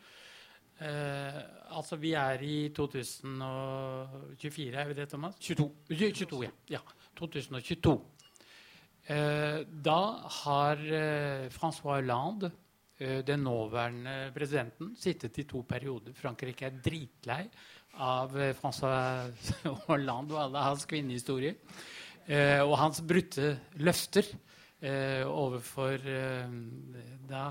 [0.79, 1.41] Uh,
[1.75, 5.35] altså, vi er i 2024, er vi det, Thomas?
[5.43, 5.67] 22.
[5.91, 6.53] 22 ja.
[6.77, 6.81] ja.
[7.19, 7.97] 2022.
[9.83, 9.99] da
[10.45, 10.87] har
[11.51, 12.68] Francois Hollande Eh,
[12.99, 16.11] den nåværende presidenten sittet i to perioder.
[16.17, 17.45] Frankrike er dritlei
[17.99, 19.51] av eh, Francois
[19.87, 21.57] Hollande og alle hans kvinnehistorier.
[22.29, 24.27] Eh, og hans brutte løfter
[24.81, 26.55] eh, overfor eh,
[27.29, 27.43] da,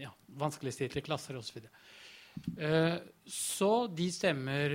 [0.00, 0.10] ja,
[0.40, 1.62] vanskeligstilte klasser osv.
[2.58, 2.96] Eh,
[3.30, 4.74] så de stemmer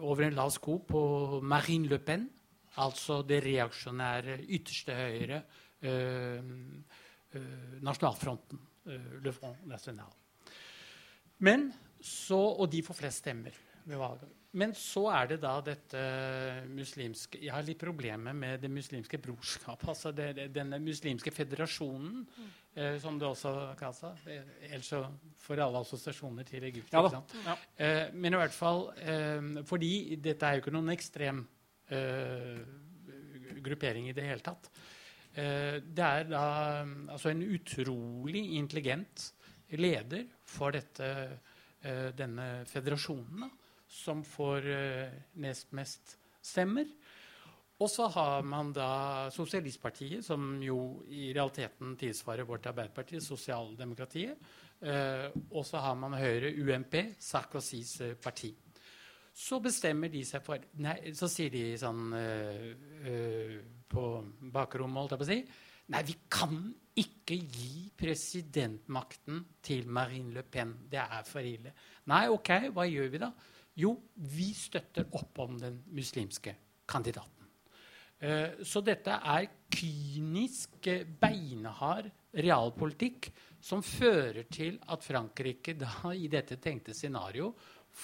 [0.00, 1.02] over en lav sko på
[1.44, 2.24] Marine Le Pen,
[2.80, 5.42] altså det reaksjonære ytterste høyre.
[7.32, 10.12] Eh, Eh, nasjonalfronten, eh, Le Front National.
[11.36, 13.54] Men så, og de får flest stemmer
[13.84, 14.34] ved valget.
[14.58, 16.00] Men så er det da dette
[16.72, 19.88] muslimske Jeg har litt problemer med det muslimske brorskapet.
[19.92, 22.48] Altså det, det, denne muslimske federasjonen, mm.
[22.74, 24.02] eh, som det også kalles.
[24.70, 25.04] Ellers så
[25.44, 26.96] får alle assosiasjoner til Egypt.
[26.96, 27.58] Ja, ja.
[27.76, 31.44] eh, men i hvert fall eh, Fordi dette er jo ikke noen ekstrem
[31.92, 32.64] eh,
[33.60, 34.72] gruppering i det hele tatt.
[35.38, 36.44] Eh, det er da
[37.12, 39.28] altså en utrolig intelligent
[39.78, 41.10] leder for dette,
[41.82, 43.50] eh, denne federasjonen,
[43.88, 46.88] som får eh, nest mest stemmer.
[47.78, 54.34] Og så har man da Sosialistpartiet, som jo i realiteten tilsvarer vårt Arbeiderparti, sosialdemokratiet.
[55.50, 58.54] og så har man Høyre, UMP, Sarkozys parti.
[59.38, 62.64] Så bestemmer de seg for Nei, så sier de sånn øh,
[63.06, 63.58] øh,
[63.90, 64.04] på
[64.52, 65.40] bakrommet, holdt jeg på å si
[65.88, 66.56] Nei, vi kan
[67.00, 70.74] ikke gi presidentmakten til Marine Le Pen.
[70.90, 71.72] Det er for ille.
[72.12, 73.30] Nei, OK, hva gjør vi da?
[73.80, 73.94] Jo,
[74.28, 76.52] vi støtter opp om den muslimske
[76.88, 77.46] kandidaten.
[78.18, 80.90] Uh, så dette er kynisk,
[81.22, 83.30] beinhard realpolitikk
[83.62, 87.52] som fører til at Frankrike da i dette tenkte scenario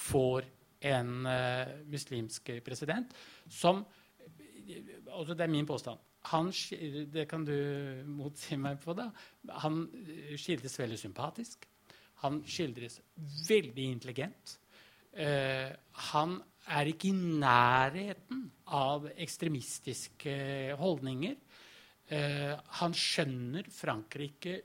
[0.06, 0.46] får
[0.88, 3.12] en uh, muslimsk president
[3.50, 3.82] som
[5.10, 5.98] altså Det er min påstand.
[6.32, 6.48] Han,
[7.12, 7.54] det kan du
[8.08, 8.94] motsi meg på.
[8.96, 9.10] da.
[9.60, 9.84] Han
[10.40, 11.66] skildres veldig sympatisk.
[12.24, 13.00] Han skildres
[13.48, 14.58] veldig intelligent.
[15.14, 15.70] Uh,
[16.10, 16.38] han
[16.74, 20.34] er ikke i nærheten av ekstremistiske
[20.80, 21.36] holdninger.
[22.10, 24.56] Uh, han skjønner Frankrike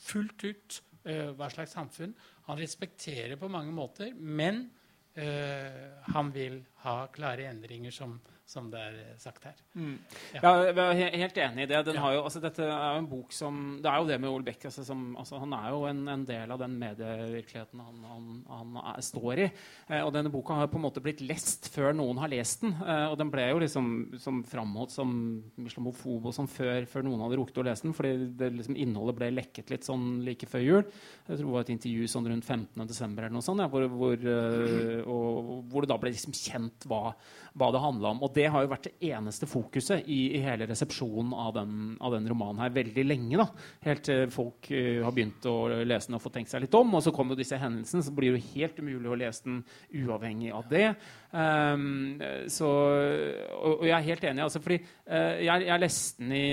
[0.00, 2.12] fullt ut uh, hva slags samfunn.
[2.50, 4.68] Han respekterer på mange måter, men
[5.10, 8.12] han vil ha klare endringer som
[8.50, 9.58] som det er sagt her.
[9.78, 9.96] Mm.
[10.34, 10.50] Ja.
[10.66, 10.74] jeg
[11.04, 11.80] er helt enig i det.
[11.94, 12.08] Ja.
[12.16, 14.64] Jo, altså, dette er jo en bok som Det er jo det med Ole Beck.
[14.66, 18.80] Altså, som, altså, han er jo en, en, del av den medievirkeligheten han, han, han
[18.82, 19.48] er, står i.
[19.88, 22.74] Eh, og denne boka har på en måte blitt lest før noen har lest den.
[22.74, 23.90] Eh, og den ble jo liksom
[24.22, 25.14] som framholdt som
[25.62, 27.94] islamofob og sånn før, før, noen hadde rukket å lese den.
[27.96, 30.82] Fordi det, liksom, innholdet ble lekket litt sånn like før jul.
[31.28, 33.06] Jeg tror det var et intervju sånn rundt 15.12.
[33.14, 37.14] eller noe sånt, ja, hvor, hvor, uh, og, hvor, det da ble liksom kjent hva,
[37.58, 38.22] hva det handla om.
[38.26, 42.14] Og det har jo vært det eneste fokuset i, i hele resepsjonen av den, av
[42.14, 43.40] den, romanen her veldig lenge.
[43.40, 43.46] da.
[43.84, 46.94] Helt til folk uh, har begynt å lese den og få tenkt seg litt om.
[46.96, 49.60] Og så kommer jo disse hendelsene, så blir det jo helt umulig å lese den
[50.04, 50.86] uavhengig av det.
[51.30, 52.18] Um,
[52.50, 54.42] så, og, og, jeg er helt enig.
[54.42, 56.46] Altså, fordi uh, jeg, jeg, leste den i,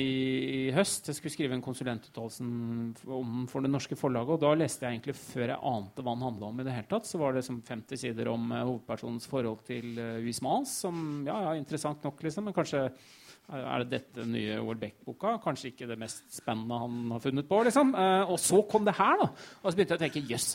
[0.00, 0.08] i,
[0.58, 1.08] i, høst.
[1.08, 2.44] Jeg skulle skrive en konsulentuttalelse
[3.16, 4.36] om for det norske forlaget.
[4.36, 6.60] Og da leste jeg egentlig før jeg ante hva den handla om.
[6.60, 9.96] i det hele tatt, Så var det som 50 sider om uh, hovedpersonens forhold til
[9.96, 12.88] uh, Huismans, som ja, ja, interessant nok, liksom, men kanskje
[13.50, 15.32] er det dette nye Welbeck-boka?
[15.42, 17.62] Kanskje ikke det mest spennende han har funnet på.
[17.66, 17.94] liksom.
[17.96, 19.30] Uh, og så kom det her, da.
[19.62, 20.52] Og så begynte jeg å tenke jøss,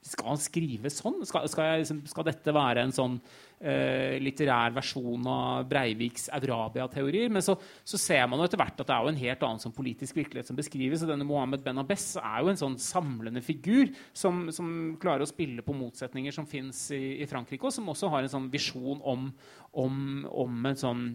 [0.00, 1.18] skal han skrive sånn?
[1.28, 7.28] Skal, skal, jeg, liksom, skal dette være en sånn uh, litterær versjon av Breiviks Eurabia-teorier?
[7.32, 9.62] Men så, så, ser man jo etter hvert at det er jo en helt annen
[9.62, 11.04] sånn politisk virkelighet som beskrives.
[11.04, 15.30] og denne Mohammed Ben Abbes er jo en sånn samlende figur som, som klarer å
[15.30, 19.04] spille på motsetninger som fins i, i, Frankrike, og som også har en sånn visjon
[19.04, 19.28] om,
[19.84, 19.98] om,
[20.32, 21.10] om en sånn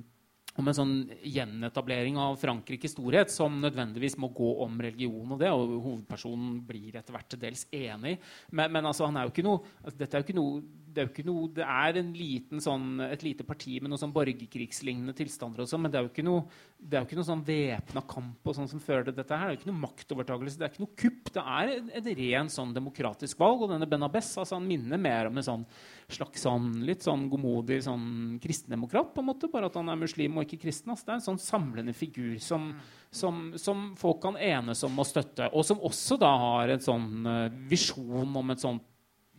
[0.55, 0.93] om en sånn
[1.27, 6.95] gjenetablering av Frankrikes storhet som nødvendigvis må gå om religion og det, og hovedpersonen blir
[6.95, 8.15] etter hvert til dels enig.
[8.51, 10.63] Men, men altså, er noe, altså, dette er jo ikke noe
[10.95, 13.99] det er jo ikke noe, det er en liten, sånn, et lite parti med noen
[13.99, 16.45] sånn borgerkrigslignende tilstander, og sånn, men det er jo ikke noe,
[16.79, 19.35] det er jo ikke noe sånn væpna kamp og sånn som fører til dette.
[19.35, 21.31] her, Det er jo ikke noe maktovertagelse, det er ikke noe kupp.
[21.35, 23.65] Det er et rent sånn demokratisk valg.
[23.65, 25.67] Og denne Benabes altså, han minner mer om en sånn,
[26.15, 30.39] slags sånn, litt sånn godmodig sånn kristendemokrat, på en måte, bare at han er muslim
[30.39, 30.93] og ikke kristen.
[30.93, 31.07] Altså.
[31.07, 32.71] Det er en sånn samlende figur som,
[33.11, 37.09] som, som, folk kan enes om å støtte, og som også da har en sånn
[37.27, 38.85] uh, visjon om et sånt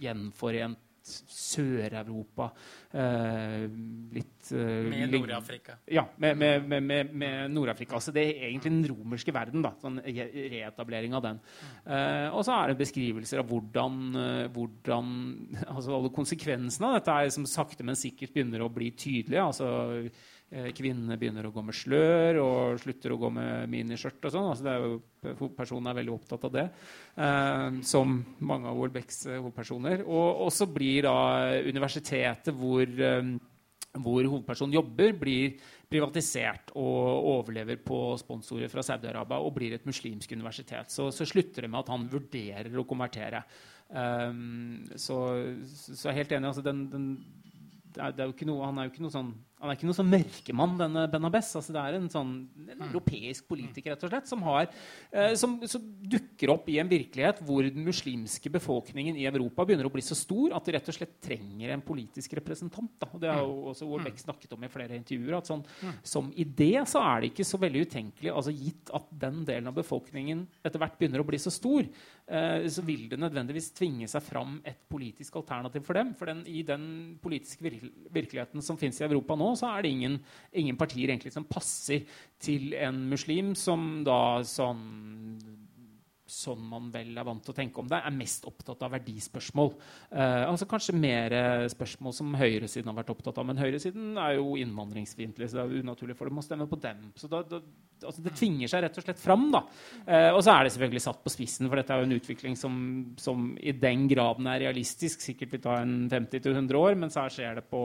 [0.03, 2.49] gjenforent Sør-Europa.
[2.91, 3.65] Eh,
[4.17, 5.77] litt eh, Med Nord-Afrika.
[5.93, 8.01] Ja, med, med, med, med Nord-Afrika.
[8.03, 9.65] Så det er egentlig den romerske verden.
[9.65, 11.43] da, sånn Reetablering av den.
[11.87, 14.01] Eh, og så er det beskrivelser av hvordan,
[14.55, 15.13] hvordan
[15.67, 19.47] altså alle konsekvensene av dette er som sakte, men sikkert begynner å bli tydelige.
[19.47, 19.71] altså
[20.47, 24.51] kvinnene begynner å gå med slør og slutter å gå med miniskjørt og sånn.
[24.53, 26.65] Altså personen er veldig opptatt av det,
[27.17, 28.17] eh, som
[28.47, 30.05] mange av Olbecks eh, hovedpersoner.
[30.07, 31.17] Og, så blir da
[31.67, 33.33] universitetet hvor, eh,
[33.97, 35.57] hvor hovedpersonen jobber, blir
[35.91, 40.91] privatisert og overlever på sponsorer fra Saudi-Arabia og blir et muslimsk universitet.
[40.93, 43.43] Så, så, slutter det med at han vurderer å konvertere.
[43.87, 45.21] Um, så,
[45.63, 46.51] så, er helt enig.
[46.51, 47.05] Altså den, den,
[47.95, 49.97] det er, jo ikke noe, han er jo ikke noe sånn han er ikke noe
[49.97, 51.49] sånn mørkemann, denne Benabes.
[51.57, 52.83] Altså, det er en, sånn, en mm.
[52.91, 54.67] europeisk politiker rett og slett, som, har,
[55.09, 59.89] eh, som, som, dukker opp i en virkelighet hvor den muslimske befolkningen i Europa begynner
[59.89, 62.93] å bli så stor at de rett og slett trenger en politisk representant.
[63.01, 63.09] Da.
[63.17, 63.71] Og det har jo mm.
[63.73, 65.39] også Warbeck snakket om i flere intervjuer.
[65.39, 65.97] at sånn, mm.
[66.13, 69.81] Som idé så er det ikke så veldig utenkelig, altså gitt at den delen av
[69.81, 71.89] befolkningen etter hvert begynner å bli så stor,
[72.29, 76.13] eh, så vil det nødvendigvis tvinge seg fram et politisk alternativ for dem.
[76.21, 76.87] For den, i den
[77.25, 77.73] politiske
[78.13, 80.17] virkeligheten som fins i Europa nå, så er det ingen,
[80.53, 82.09] ingen partier egentlig som passer
[82.43, 84.83] til en muslim som da sånn
[86.27, 89.73] sånn man vel er vant til å tenke om det, er mest opptatt av verdispørsmål.
[90.11, 91.35] Eh, altså Kanskje mer
[91.73, 93.47] spørsmål som høyresiden har vært opptatt av.
[93.49, 97.11] Men høyresiden er jo innvandringsfiendtlig, så det er unaturlig for dem å stemme på dem.
[97.19, 97.63] Så da, da,
[98.05, 99.47] altså Det tvinger seg rett og slett fram.
[99.53, 99.63] da.
[100.05, 102.59] Eh, og så er det selvfølgelig satt på spissen, for dette er jo en utvikling
[102.59, 102.75] som,
[103.21, 105.23] som i den graden er realistisk.
[105.25, 107.83] Sikkert vil ta en 50-100 år, mens her skjer det på,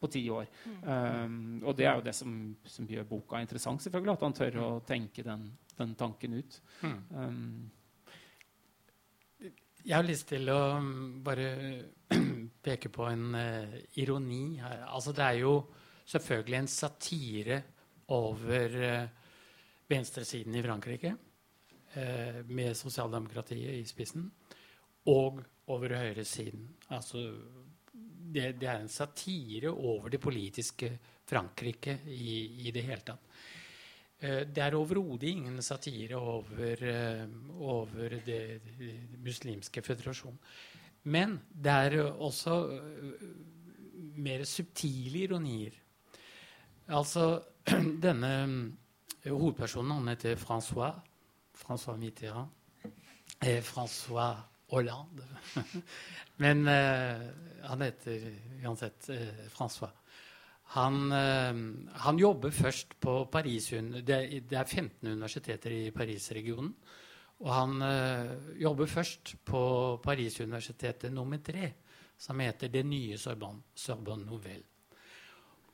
[0.00, 0.50] på 10 år.
[0.82, 2.34] Eh, og det er jo det som,
[2.66, 6.60] som, gjør boka interessant, selvfølgelig, at han tør å tenke den, den tanken ut.
[6.84, 7.70] Um,
[9.84, 11.48] jeg har lyst til å mm, bare
[12.64, 14.86] peke på en uh, ironi her.
[14.88, 15.54] Altså, det er jo
[16.08, 17.58] selvfølgelig en satire
[18.16, 19.02] over uh,
[19.90, 21.12] venstresiden i Frankrike,
[21.98, 24.24] uh, med sosialdemokratiet i spissen,
[25.12, 26.64] og over høyresiden.
[26.96, 27.26] Altså,
[27.92, 30.90] det, det, er en satire over det politiske
[31.28, 33.28] Frankrike i, i det hele tatt.
[34.24, 37.24] Eh, det er overhodet ingen satire over, eh,
[37.60, 38.92] over det, det,
[39.24, 40.38] muslimske føderasjonen.
[41.04, 43.26] Men det er også eh,
[44.16, 45.76] mer subtile ironier.
[46.88, 47.42] Altså,
[48.06, 48.32] denne
[49.26, 50.94] hovedpersonen, han heter Francois.
[51.54, 52.48] Francois Mitterrand.
[53.40, 54.36] Eh, Francois
[54.70, 55.28] Hollande.
[56.36, 57.28] Men eh,
[57.62, 58.30] han heter
[58.64, 59.92] uansett eh, Francois.
[60.72, 61.54] Han, eh,
[62.00, 63.68] han, jobber først på Paris
[64.02, 64.16] Det,
[64.50, 66.74] er 15 universiteter i Paris-regionen.
[67.44, 69.60] Og han uh, jobber først på
[70.02, 71.72] Paris-universitetet nummer tre,
[72.16, 74.64] som heter Det nye Sorbonne, Sorbonne Nouvelle.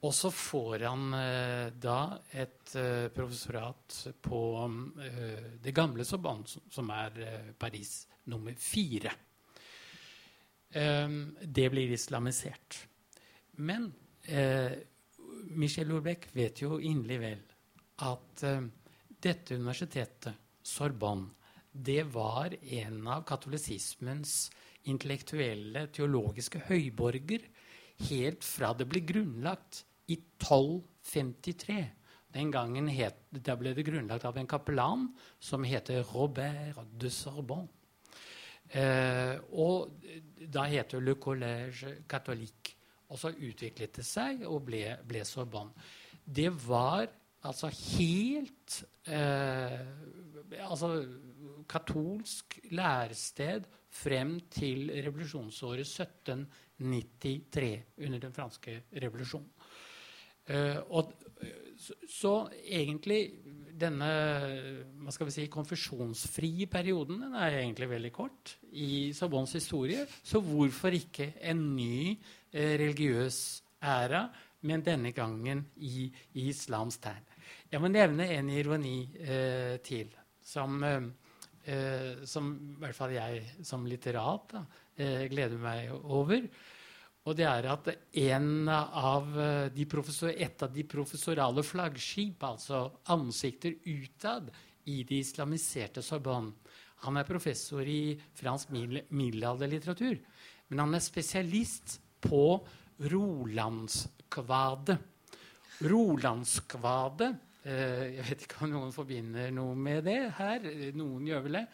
[0.01, 2.72] Og så får han uh, da et
[3.14, 4.41] professorat på
[5.62, 9.12] det gamle Sorbonne, som er Paris nummer fire.
[10.70, 12.86] Det blir islamisert.
[13.59, 13.91] Men
[14.28, 14.72] eh,
[15.56, 17.42] Michel Houellebecq vet jo inderlig vel
[18.06, 18.68] at eh,
[19.20, 21.32] dette universitetet, Sorbonne,
[21.70, 24.50] det var en av katolisismens
[24.90, 27.44] intellektuelle, teologiske høyborger
[28.08, 31.80] helt fra det ble grunnlagt i 1253.
[32.30, 35.08] Den gangen het, da ble det grunnlagt av en kapellan
[35.42, 37.70] som heter Robert de Sorbonne.
[38.70, 39.90] Eh, og
[40.46, 42.59] da heter Le Collège Catholique.
[43.11, 45.74] Og så utviklet det seg og ble, ble Sorbonne.
[46.24, 47.08] Det var
[47.48, 49.80] altså helt eh,
[50.66, 50.92] altså
[51.70, 57.70] katolsk lærested frem til revolusjonsåret 1793
[58.06, 59.50] under den franske revolusjonen.
[60.50, 61.12] Eh, og,
[61.78, 62.34] så, så,
[62.66, 63.20] egentlig
[63.80, 64.08] denne
[65.00, 70.04] hva skal vi si, konfesjonsfrie perioden den er egentlig veldig kort i Sorbonnes historie.
[70.22, 72.18] Så hvorfor ikke en ny
[72.55, 74.24] religiøs æra
[74.66, 77.24] men denne gangen i, i islams tegn.
[77.70, 80.11] Jeg må nevne en ironi eh, til,
[80.44, 81.07] som, eh,
[81.64, 84.64] eh som i hvert fall jeg som litterat da,
[84.96, 86.44] eh, gleder meg over.
[87.28, 94.51] Og det er at av eh, et av de professorale flaggskip, altså ansikter utad
[94.86, 96.53] i de islamiserte Sorbonne
[97.05, 100.18] Han er professor i fransk middelalderlitteratur,
[100.68, 102.44] men han er spesialist på
[103.10, 104.98] Rolandskvade.
[105.80, 107.30] Rolandskvade
[107.64, 110.68] eh, Jeg vet ikke om noen forbinder noe med det her.
[110.98, 111.66] Noen gjør vel det.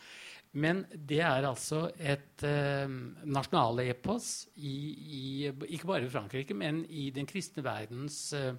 [0.57, 2.89] Men det er altså et eh,
[3.29, 8.55] nasjonalepos ikke bare i Frankrike, men i den kristne verdens eh,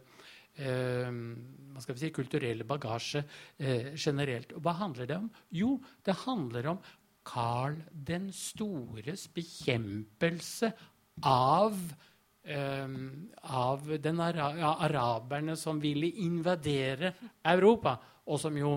[0.62, 1.10] eh,
[1.88, 3.24] si, kulturelle bagasje
[3.58, 4.54] eh, generelt.
[4.54, 5.32] Og hva handler det om?
[5.50, 5.72] Jo,
[6.06, 6.84] det handler om
[7.28, 10.72] Karl den stores bekjempelse
[11.26, 11.80] av
[12.48, 17.10] Um, av ara ja, araberne som ville invadere
[17.44, 18.70] Europa, og som jo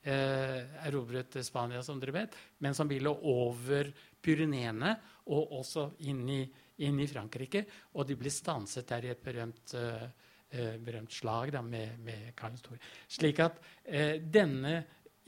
[0.00, 3.90] eh, erobret Spania, som dere vet, men som ville over
[4.24, 4.94] Pyreneene
[5.28, 6.40] og også inn i,
[6.88, 7.64] inn i, Frankrike.
[8.00, 12.56] Og de ble stanset der i et berømt, eh, berømt slag da, med, med Karl
[12.56, 12.80] Stor.
[13.12, 14.80] Slik at eh, denne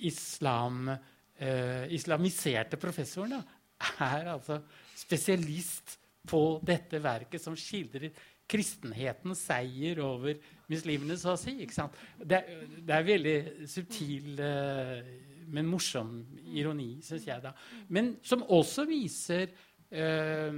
[0.09, 3.45] islam, eh, islamiserte professoren da,
[4.09, 4.62] er altså
[4.97, 8.11] spesialist på dette verket som skildrer
[8.51, 10.39] kristenhetens seier over
[10.71, 11.55] muslimene, så å si.
[11.64, 11.87] ikke
[12.18, 12.41] Det,
[12.83, 13.37] det, er veldig
[13.71, 15.01] subtil, uh,
[15.55, 16.16] men morsom
[16.51, 17.43] ironi, syns jeg.
[17.43, 17.55] da.
[17.89, 19.53] Men som også viser
[19.95, 20.51] uh,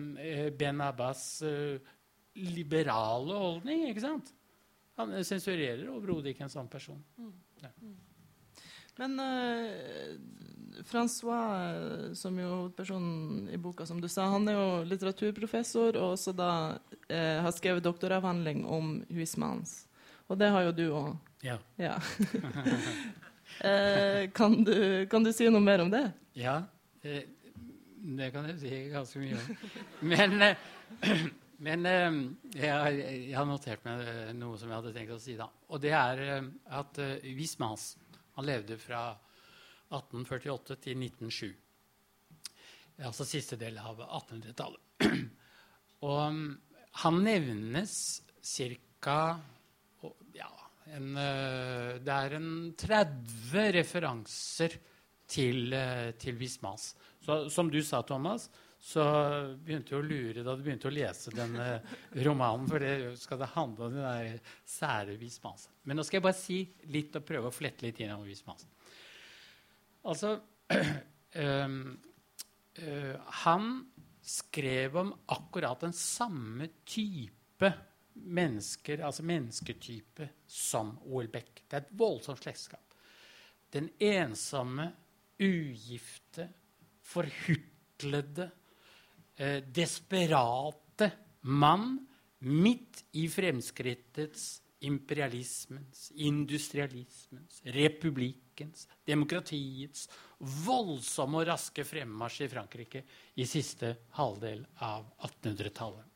[0.56, 1.76] Ben Abbas uh,
[2.40, 3.88] liberale holdning.
[3.90, 4.32] ikke sant?
[5.00, 7.00] Han sensurerer overhodet ikke en sånn person.
[7.20, 7.36] Mm.
[7.62, 7.72] Ja.
[9.02, 9.18] Men
[10.84, 16.14] Francois, eh, som jo hovedpersonen i boka, som du sa, han er jo litteraturprofessor og
[16.16, 19.86] også da uh, har skrevet doktoravhandling om Huismans.
[20.30, 21.12] Og det har jo du òg.
[21.42, 21.58] Ja.
[21.76, 21.96] ja.
[23.60, 26.06] uh, kan, du, kan, du, si noe mer om det?
[26.38, 26.62] Ja,
[27.02, 27.24] eh,
[28.18, 29.46] det kan jeg si ganske mye om.
[30.12, 30.56] Men, eh,
[31.66, 32.20] men eh,
[32.56, 34.06] jeg, jeg, har notert meg
[34.38, 35.36] noe som jeg hadde tenkt å si.
[35.38, 35.50] da.
[35.68, 36.48] Og det er
[36.80, 37.92] at Huismans
[38.36, 39.10] han levde fra
[39.92, 41.52] 1848 til 1907.
[43.02, 45.06] Altså siste del av 1800-tallet.
[46.06, 46.44] Og um,
[47.04, 47.94] han nevnes
[48.42, 49.18] ca.
[50.36, 50.50] Ja,
[50.88, 54.76] uh, det er en 30 referanser
[55.30, 56.92] til, uh, til Vismas.
[57.22, 58.48] Så som du sa, Thomas,
[58.82, 59.02] så
[59.62, 61.66] begynte jeg å lure da du begynte å lese denne
[62.26, 62.66] romanen.
[62.66, 65.68] For det skal det handle om den der sære Vismas.
[65.86, 66.56] Men nå skal jeg bare si
[66.90, 68.66] litt og prøve å flette litt inn om Vismas.
[70.10, 70.32] Altså
[70.74, 70.90] øh,
[72.82, 73.14] øh,
[73.44, 73.68] Han
[74.22, 77.70] skrev om akkurat den samme type
[78.12, 81.62] mennesker, altså mennesketype, som OL Beck.
[81.68, 82.98] Det er et voldsomt slektskap.
[83.72, 84.88] Den ensomme,
[85.38, 86.48] ugifte,
[87.12, 88.48] forhutlede,
[89.36, 91.10] eh, desperate
[91.42, 91.98] mann
[92.42, 100.08] midt i fremskrittets imperialismens, industrialismens, republikkens, demokratiets
[100.64, 103.04] voldsomme og raske fremmarsj i Frankrike
[103.38, 106.08] i siste halvdel av 1800-tallet.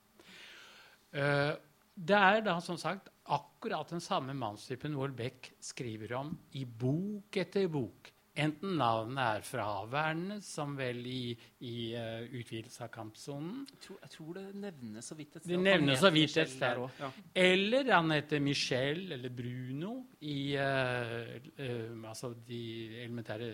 [1.14, 1.52] Eh,
[1.96, 7.70] det er da som sagt akkurat den samme mannstypen Wolbeck skriver om i bok etter
[7.72, 11.32] bok Enten navnet er fraværende, som vel i,
[11.64, 15.52] i uh, utvidelse av kampsonen jeg, jeg tror, det nevnes så vidt et sted.
[15.54, 16.82] Det nevnes så vidt et sted.
[17.00, 17.10] Ja.
[17.42, 22.62] Eller han heter Michel eller Bruno i uh, uh, altså de
[23.06, 23.48] elementære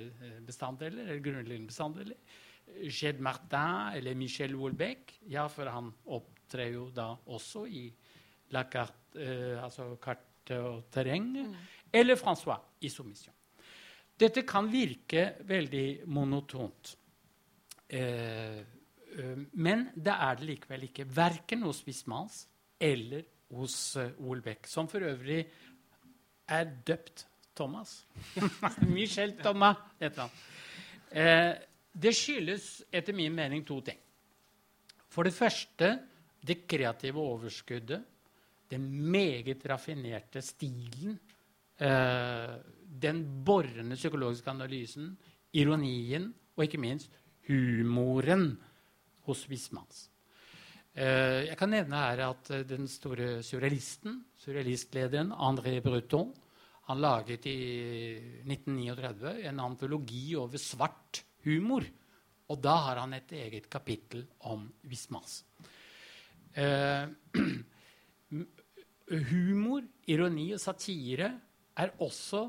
[0.46, 2.40] bestanddeler, eller grunnleggende bestanddeler.
[2.88, 5.14] Jed Martin eller Michel Wolbeck.
[5.30, 7.84] Ja, for han opptrer jo da også i
[8.52, 9.28] La carte,
[9.62, 11.30] altså kart og terreng.
[11.46, 11.54] Mm.
[11.92, 13.34] Eller Francois i Soumission.
[14.22, 16.92] Dette kan virke veldig monotont.
[17.88, 21.08] Eh, eh, men det er det likevel ikke.
[21.10, 22.44] Verken hos Wismans
[22.78, 25.42] eller hos Olbeck, som for øvrig
[26.48, 28.06] er døpt Thomas.
[28.94, 30.38] Michel Thomas heter han.
[31.12, 31.52] Eh,
[31.92, 33.98] det skyldes etter min mening to ting.
[35.12, 35.92] For det første
[36.42, 38.00] det kreative overskuddet,
[38.72, 41.18] den meget raffinerte stilen
[41.78, 42.54] eh,
[43.02, 45.12] den borrende psykologiske analysen,
[45.52, 47.12] ironien og ikke minst
[47.48, 48.52] humoren
[49.26, 50.08] hos Wismans.
[50.92, 56.32] Eh, jeg kan nevne her at eh, den store surrealisten, surrealistlederen André Breton,
[56.90, 57.58] han laget i
[58.44, 61.86] 1939 en antologi over svart humor.
[62.52, 65.38] Og da har han et eget kapittel om Wismans.
[66.52, 67.06] Eh,
[69.30, 71.30] humor, ironi og satire
[71.78, 72.46] er også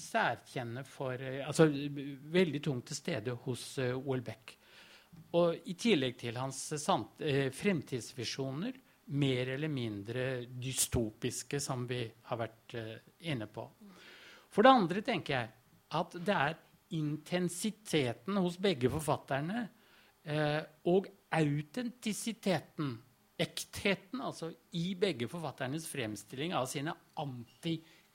[0.00, 4.54] særkjenne for Altså veldig tungt til stede hos Houellebecq.
[5.36, 7.20] Og i tillegg til hans sant,
[7.52, 8.78] fremtidsvisjoner,
[9.12, 12.00] mer eller mindre dystopiske, som vi
[12.30, 12.76] har vært
[13.28, 13.66] inne på.
[14.48, 15.52] For det andre tenker jeg
[16.00, 16.56] at det er
[16.96, 19.66] intensiteten hos begge forfatterne
[20.24, 22.94] eh, og autentisiteten,
[23.38, 26.94] ektheten, altså i begge forfatternes fremstilling av sine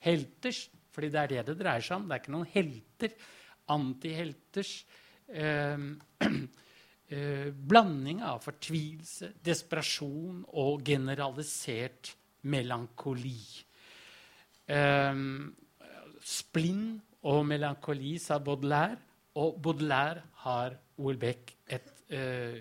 [0.04, 2.04] antihelters fordi det er det det dreier seg om.
[2.06, 3.14] Det er ikke noen helter.
[3.74, 4.72] Antihelters
[5.26, 5.86] eh,
[7.10, 12.12] eh, blanding av fortvilelse, desperasjon og generalisert
[12.46, 13.42] melankoli.
[14.70, 15.24] Eh,
[16.22, 16.86] splinn
[17.26, 19.00] og melankoli, sa Baudelaire.
[19.42, 22.60] Og Baudelaire har Olbæk et uh,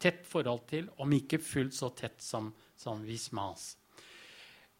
[0.00, 2.46] tett forhold til, om ikke fullt så tett som,
[2.80, 3.74] som Vismas.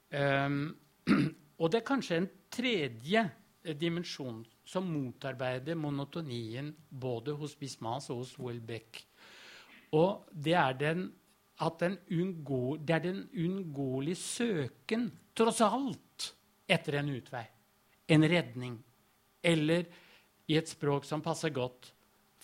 [0.09, 0.71] Um,
[1.65, 8.21] og det er kanskje en tredje uh, dimensjon som motarbeider monotonien både hos Bismas og
[8.21, 9.01] hos Welbeck.
[9.97, 11.07] Og det er den
[11.65, 15.07] at den unngå, det er den uunngåelige søken,
[15.37, 16.33] tross alt,
[16.67, 17.45] etter en utvei.
[18.11, 18.75] En redning
[19.45, 19.87] eller
[20.51, 21.93] i et språk som passer godt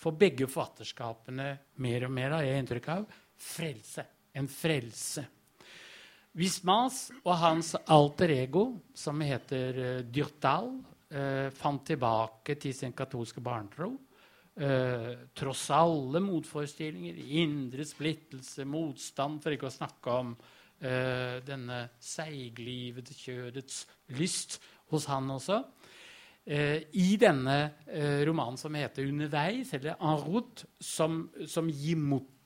[0.01, 1.49] for begge forfatterskapene
[1.83, 3.05] mer og mer, har jeg inntrykk av,
[3.37, 4.05] frelse.
[4.33, 5.25] En frelse.
[6.37, 8.65] Wismas og hans alter ego,
[8.95, 10.71] som heter uh, Dyrtal,
[11.11, 13.91] uh, fant tilbake til sin katolske barnetro.
[14.61, 20.33] Uh, tross alle motforestillinger, indre splittelse, motstand, for ikke å snakke om
[20.81, 23.83] denne seiglivede kjørets
[24.17, 24.55] lyst
[24.89, 25.59] hos han også.
[26.41, 31.95] Eh, i denne eh, romanen som heter 'Underveis', eller 'En route', som, som gir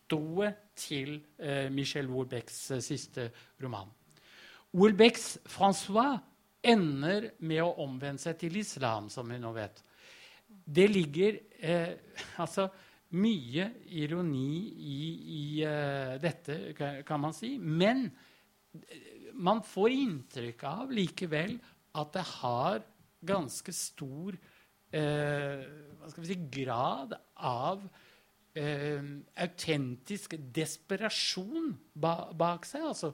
[0.05, 3.31] mottoet til eh, Michel Houellebecqs siste
[3.61, 3.89] roman.
[4.73, 6.19] Houellebecqs Francois
[6.63, 9.83] ender med å omvende seg til islam, som vi nå vet.
[10.47, 11.95] Det ligger eh,
[12.43, 12.69] altså
[13.15, 15.01] mye ironi i,
[15.31, 17.53] i uh, dette, kan man si.
[17.61, 18.09] Men
[19.39, 21.53] man får inntrykk av likevel
[21.95, 22.81] at det har
[23.25, 25.61] ganske stor eh,
[26.01, 27.85] hva skal vi si, grad av
[28.55, 29.09] eh,
[29.45, 32.85] autentisk desperasjon ba, bak seg.
[32.91, 33.13] altså.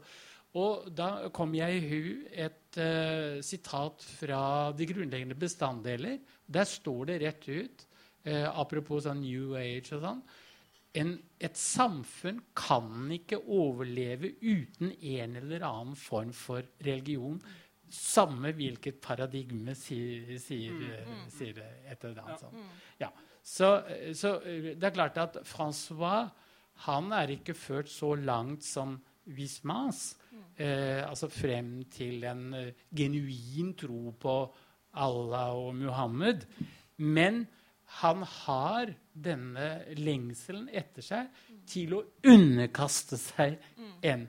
[0.59, 4.43] Og da kom jeg i hu et eh, sitat fra
[4.75, 6.19] De grunnleggende bestanddeler.
[6.45, 7.85] Der står det rett ut,
[8.27, 10.23] eh, apropos sånn New Age og sånn
[10.99, 17.39] en, Et samfunn kan ikke overleve uten en eller annen form for religion
[17.91, 21.25] samme hvilket paradigme sier, sier, mm, mm.
[21.31, 22.55] sier et eller annet sånt.
[22.55, 22.69] Mm.
[23.01, 23.09] Ja.
[23.43, 23.69] Så,
[24.13, 26.29] så, eh, det er klart at Francois
[26.87, 28.95] han er ikke ført så langt som
[29.29, 30.65] Wismans, Mm.
[30.65, 34.35] Eh, altså frem til en uh, genuin tro på
[34.93, 36.45] Allah og Muhammed.
[36.97, 37.45] Men
[38.01, 39.67] han har denne
[39.99, 41.27] lengselen etter seg
[41.67, 43.57] til å underkaste seg
[44.07, 44.23] en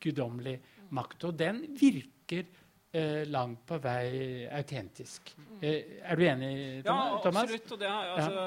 [0.00, 0.56] guddommelig
[0.96, 1.28] makt.
[1.28, 2.48] Og den virker
[2.92, 5.34] eh, langt på vei autentisk.
[5.60, 6.52] Eh, er du enig,
[6.84, 7.24] Thomas?
[7.24, 7.72] Ja, absolutt.
[7.72, 8.46] Og det altså,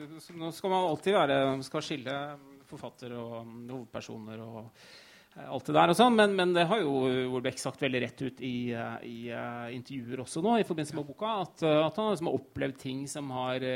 [0.00, 0.38] ja.
[0.40, 2.16] Nå skal man alltid være, skal skille
[2.70, 3.40] forfatter og
[3.70, 4.68] hovedpersoner og
[5.38, 7.04] alt det der og sånn, men, men, det har jo
[7.36, 11.06] Olbæk sagt veldig rett ut i, eh, i uh, intervjuer også nå i forbindelse med
[11.06, 13.66] boka, at, at han liksom har opplevd ting som har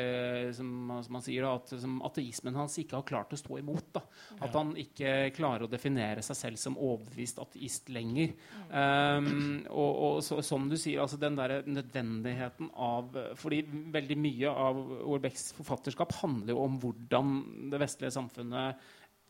[0.57, 0.72] som,
[1.07, 3.86] som han sier, at som ateismen hans ikke har klart å stå imot.
[3.94, 4.02] Da.
[4.42, 8.34] At han ikke klarer å definere seg selv som overbevist ateist lenger.
[8.70, 13.62] Um, og, og så, som du sier, altså den der nødvendigheten av fordi
[13.94, 17.34] veldig mye av Olbæks forfatterskap handler jo om hvordan
[17.72, 18.84] det vestlige samfunnet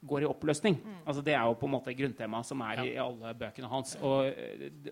[0.07, 0.76] går i oppløsning.
[0.80, 0.96] Mm.
[1.05, 2.84] Altså, det er jo på en måte grunntemaet som er ja.
[2.86, 3.94] i, alle bøkene hans.
[4.05, 4.40] Og,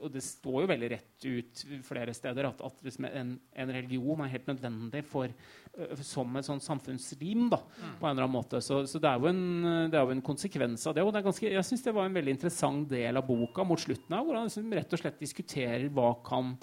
[0.01, 4.25] og, det står jo veldig rett ut flere steder at, at liksom en, en, religion
[4.25, 5.33] er helt nødvendig for,
[6.05, 7.49] som et sånt samfunnslim.
[7.53, 7.97] da, mm.
[8.01, 8.63] på en eller annen måte.
[8.65, 9.43] Så, så det, er en,
[9.93, 11.05] det, er jo en, konsekvens av det.
[11.07, 14.17] Og det ganske, jeg syns det var en veldig interessant del av boka mot slutten
[14.17, 16.57] av, hvor han liksom rett og slett diskuterer hva kan,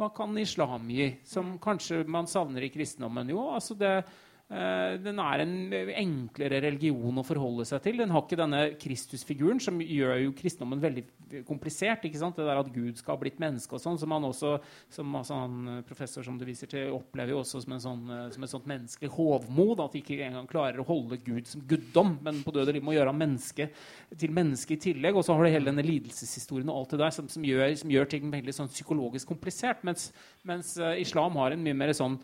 [0.00, 1.62] hva kan islam gi, som mm.
[1.62, 3.30] kanskje man savner i kristendommen.
[3.34, 8.02] Jo, altså det Eh, den er en enklere religion å forholde seg til.
[8.02, 11.06] Den har ikke denne Kristusfiguren, som gjør jo kristendommen veldig
[11.46, 12.04] komplisert.
[12.04, 12.36] ikke sant?
[12.36, 14.52] Det der At Gud skal ha blitt menneske og sånn, som han også,
[14.92, 18.02] som altså han eh, professor som du viser til, opplever jo også som, en sånn,
[18.12, 19.80] eh, som et sånt menneskelig hovmod.
[19.80, 22.96] At de ikke engang klarer å holde Gud som guddom, men på døde liv må
[22.96, 23.70] gjøre ham menneske
[24.18, 25.16] til menneske i tillegg.
[25.16, 27.94] Og så har du hele denne lidelseshistorien og alt det der som, som, gjør, som
[27.94, 29.80] gjør, ting veldig sånn psykologisk komplisert.
[29.86, 30.10] Mens,
[30.44, 32.18] mens islam har en mye mer sånn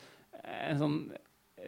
[0.48, 0.98] en sånn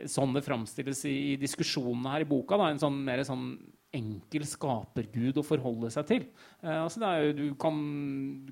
[0.08, 2.58] sånn det framstilles i, i diskusjonene her i boka.
[2.60, 3.52] Da, en sånn mer sånn
[3.96, 6.28] enkel skapergud å forholde seg til.
[6.62, 7.80] Eh, altså jo, du, kan,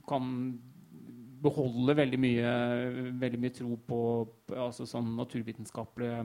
[0.09, 0.33] kan,
[1.39, 2.53] beholde veldig mye,
[3.21, 3.99] veldig mye tro på
[4.59, 6.25] altså sånn naturvitenskapelige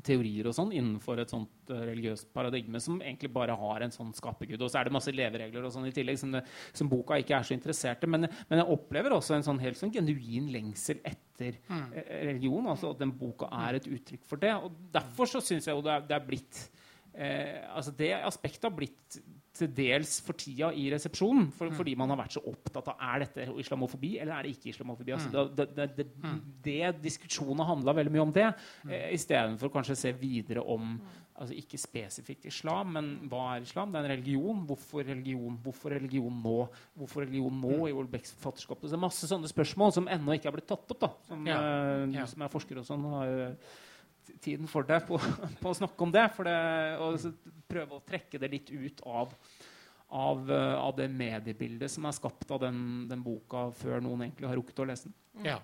[0.00, 4.12] teorier og sånn innenfor et sånt uh, religiøst paradigme som egentlig bare har en sånn
[4.16, 4.62] skapergud.
[4.64, 7.36] Og så er det masse leveregler og sånn i tillegg som, det, som, boka ikke
[7.36, 8.10] er så interessert i.
[8.10, 11.84] Men, men, jeg opplever også en sånn helt sånn genuin lengsel etter mm.
[11.92, 12.70] uh, religion.
[12.72, 14.54] altså At den boka er et uttrykk for det.
[14.56, 16.64] Og derfor så syns jeg jo det er, det er blitt
[17.12, 19.20] eh, altså Det aspektet har blitt
[19.62, 21.48] til dels for tida i resepsjonen.
[21.56, 21.78] For, mm.
[21.78, 25.16] Fordi man har vært så opptatt av er dette islamofobi eller er det ikke islamofobi.
[25.16, 25.56] Altså, mm.
[25.58, 26.38] det, det, det, mm.
[26.66, 28.48] det, Diskusjonen har handla veldig mye om det,
[28.88, 30.96] eh, istedenfor kanskje å se videre om
[31.42, 33.90] altså Ikke spesifikt islam, men hva er islam?
[33.90, 34.58] Det er en religion.
[34.68, 36.58] Hvorfor religion, Hvorfor religion nå?
[36.98, 38.82] Hvorfor religion nå i Olbecks forfatterskap?
[38.84, 41.00] Det er masse sånne spørsmål som ennå ikke er blitt tatt opp.
[41.00, 41.56] da, Som, ja.
[41.58, 42.26] Uh, ja.
[42.30, 43.08] som er forskere og sånn.
[43.16, 43.32] har
[44.42, 45.18] tiden for deg på,
[45.60, 46.24] på, å snakke om det.
[46.46, 46.56] det
[47.02, 47.28] og
[47.70, 49.34] prøve å trekke det litt ut av,
[50.12, 54.50] av, eh, av, det mediebildet som er skapt av den, den, boka, før noen egentlig
[54.50, 55.18] har rukket å lese den.
[55.38, 55.46] Mm.
[55.52, 55.60] Ja.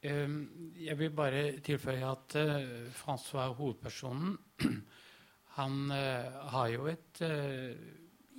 [0.00, 0.36] Um,
[0.80, 4.38] jeg vil bare tilføye at uh, Francois, hovedpersonen,
[5.58, 7.74] han uh, har jo et uh,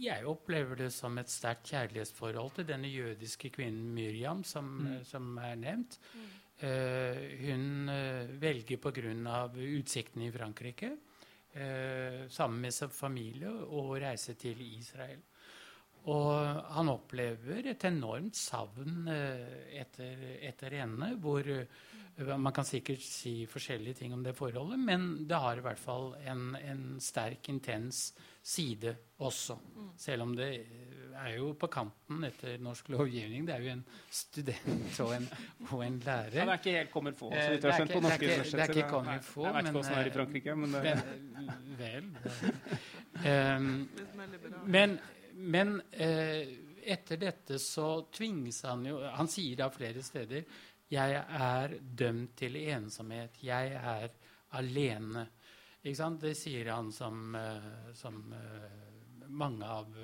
[0.01, 5.03] Jeg opplever det som et sterkt kjærlighetsforhold til denne jødiske kvinnen Miriam, som, mm.
[5.05, 5.99] som er nevnt.
[6.15, 6.31] Mm.
[6.61, 9.49] Uh, hun uh, velger pga.
[9.49, 10.91] utsiktene i Frankrike,
[11.55, 15.23] uh, sammen med sin familie, å reise til Israel.
[16.05, 21.11] Og han opplever et enormt savn etter, etter, henne.
[21.21, 21.45] hvor
[22.25, 26.15] Man kan sikkert si forskjellige ting om det forholdet, men det har i hvert fall
[26.25, 29.59] en, en sterk, intens side også.
[29.61, 29.91] Mm.
[30.01, 30.49] Selv om det
[31.17, 33.45] er jo på kanten etter norsk lovgivning.
[33.47, 35.27] Det er jo en student og en,
[35.69, 36.37] og en lærer.
[36.39, 38.61] Ja, det er ikke helt kommet få, så vidt jeg har skjønt på norske universiteter.
[38.61, 40.95] Det er ikke kommet få, Jeg vet ikke hvordan det er i Frankrike, men det
[41.81, 42.11] Vel.
[43.27, 43.89] um,
[44.65, 44.97] men,
[45.33, 46.41] men uh,
[46.81, 50.45] etter dette så tvinges han jo Han sier da flere steder
[50.91, 53.37] jeg er dømt til ensomhet.
[53.39, 54.09] Jeg er
[54.59, 55.29] alene.
[55.81, 59.95] Det sier han som, uh, som uh, mange av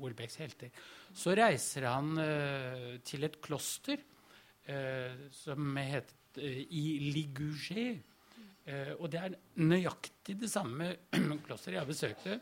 [0.00, 0.72] Olbecks helter.
[1.14, 7.92] Så reiser han uh, til et kloster uh, som heter i Ligugé.
[8.98, 10.88] og det er nøyaktig det samme
[11.46, 12.40] klosteret jeg besøkte.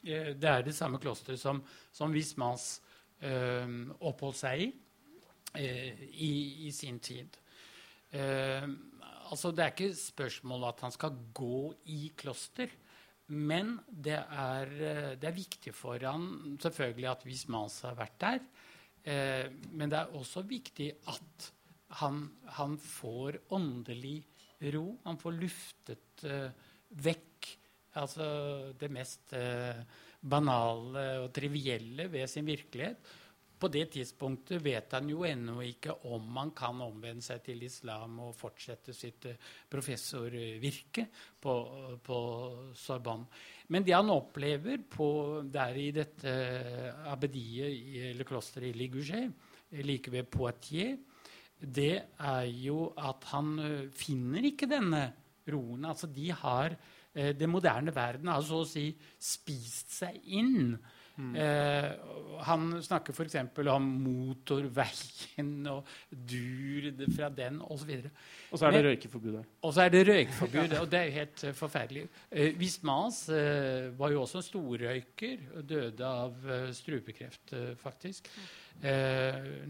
[0.00, 0.40] besøkt.
[0.40, 0.48] det.
[0.48, 1.60] er det samme klosteret som,
[1.92, 2.80] som Vismans
[4.00, 4.70] oppholdt seg i,
[5.60, 7.36] i, i sin tid.
[9.30, 12.72] altså, det er ikke spørsmål at han skal gå i kloster.
[13.32, 18.40] Men det er, eh, det er, viktig for han selvfølgelig at Vismans har vært der.
[19.04, 21.50] Eh, men det er også viktig at
[22.00, 22.24] han,
[22.58, 24.18] han får åndelig
[24.74, 24.86] ro.
[25.04, 26.50] Han får luftet eh,
[27.04, 27.52] vekk
[28.00, 28.26] altså
[28.78, 29.84] det mest eh,
[30.20, 33.12] banale og trivielle ved sin virkelighet
[33.60, 38.18] på det tidspunktet vet han jo ennå ikke om han kan omvende seg til islam
[38.26, 39.38] og fortsette sitt eh,
[39.70, 41.06] professorvirke
[41.40, 41.54] på,
[42.04, 42.18] på
[42.78, 43.28] Sorbonne.
[43.72, 45.08] Men det han opplever på,
[45.48, 46.34] der i dette
[47.08, 47.78] abbediet,
[48.10, 49.22] eller klosteret i Ligugé,
[49.86, 50.98] like ved Poitiers,
[51.64, 55.06] det er jo at han eh, finner ikke denne
[55.48, 55.86] roen.
[55.86, 56.76] Altså de har
[57.14, 58.88] Den moderne verden har så å si
[59.22, 60.72] spist seg inn
[61.16, 61.36] Mm.
[61.36, 61.90] Eh,
[62.44, 63.36] han snakker f.eks.
[63.70, 67.92] om motorveien og dur fra den osv.
[67.94, 68.08] Og,
[68.50, 69.46] og så er det røykeforbud der.
[69.62, 72.04] Og så er det røykeforbud, og det er jo helt uh, forferdelig.
[72.30, 78.30] Eh, Vismas eh, var jo også en storrøyker og døde av uh, strupekreft, faktisk.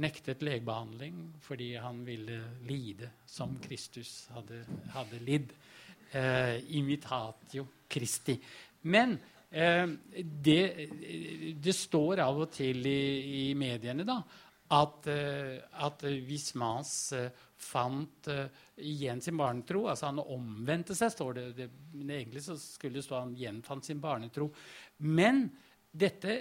[0.01, 4.63] nektet legebehandling fordi han ville lide som Kristus hadde,
[4.95, 5.53] hadde lidd.
[6.71, 8.39] imitatio Christi.
[8.83, 10.63] Men Eh, det,
[11.63, 13.03] det, står av og til i,
[13.45, 14.17] i mediene da,
[14.75, 17.29] at, eh, at Vismans eh,
[17.65, 18.31] fant
[18.83, 19.85] igjen sin barnetro.
[19.89, 21.45] Altså han omvendte seg, står det.
[21.61, 24.51] det men egentlig så skulle det stå han gjenfant sin barnetro.
[25.07, 25.47] Men
[25.95, 26.41] dette,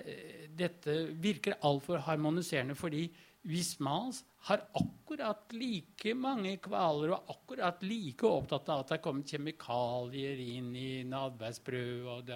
[0.50, 3.06] dette virker altfor harmoniserende fordi
[3.44, 9.34] Vismans har akkurat like mange kvaler og akkurat like opptatt av at det er kommet
[9.34, 12.32] kjemikalier inn i nadværsbrød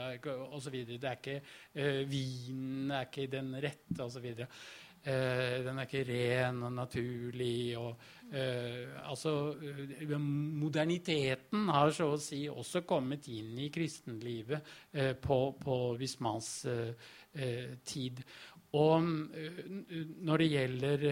[0.55, 0.81] osv.
[0.89, 4.27] Det er ikke uh, Vinen er ikke den rette osv.
[5.07, 7.77] Uh, den er ikke ren og naturlig.
[7.79, 7.93] Og,
[8.33, 14.75] uh, altså, uh, moderniteten har så å si også kommet inn i kristenlivet
[15.23, 16.51] på, på Vismans
[17.87, 18.21] tid.
[18.75, 19.59] Og eh,
[20.27, 21.05] når det gjelder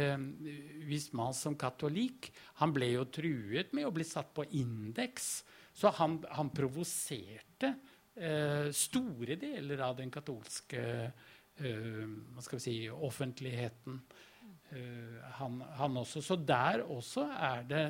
[0.90, 2.28] Wisman eh, som katolikk
[2.60, 5.30] Han ble jo truet med å bli satt på indeks.
[5.76, 7.74] Så han, han provoserte
[8.16, 14.02] eh, store deler av den katolske eh, si, offentligheten.
[14.72, 16.22] Eh, han, han, også.
[16.22, 17.86] Så der også er det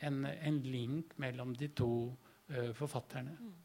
[0.00, 1.92] en, en link mellom de to
[2.48, 3.36] eh, forfatterne.
[3.40, 3.63] Mm.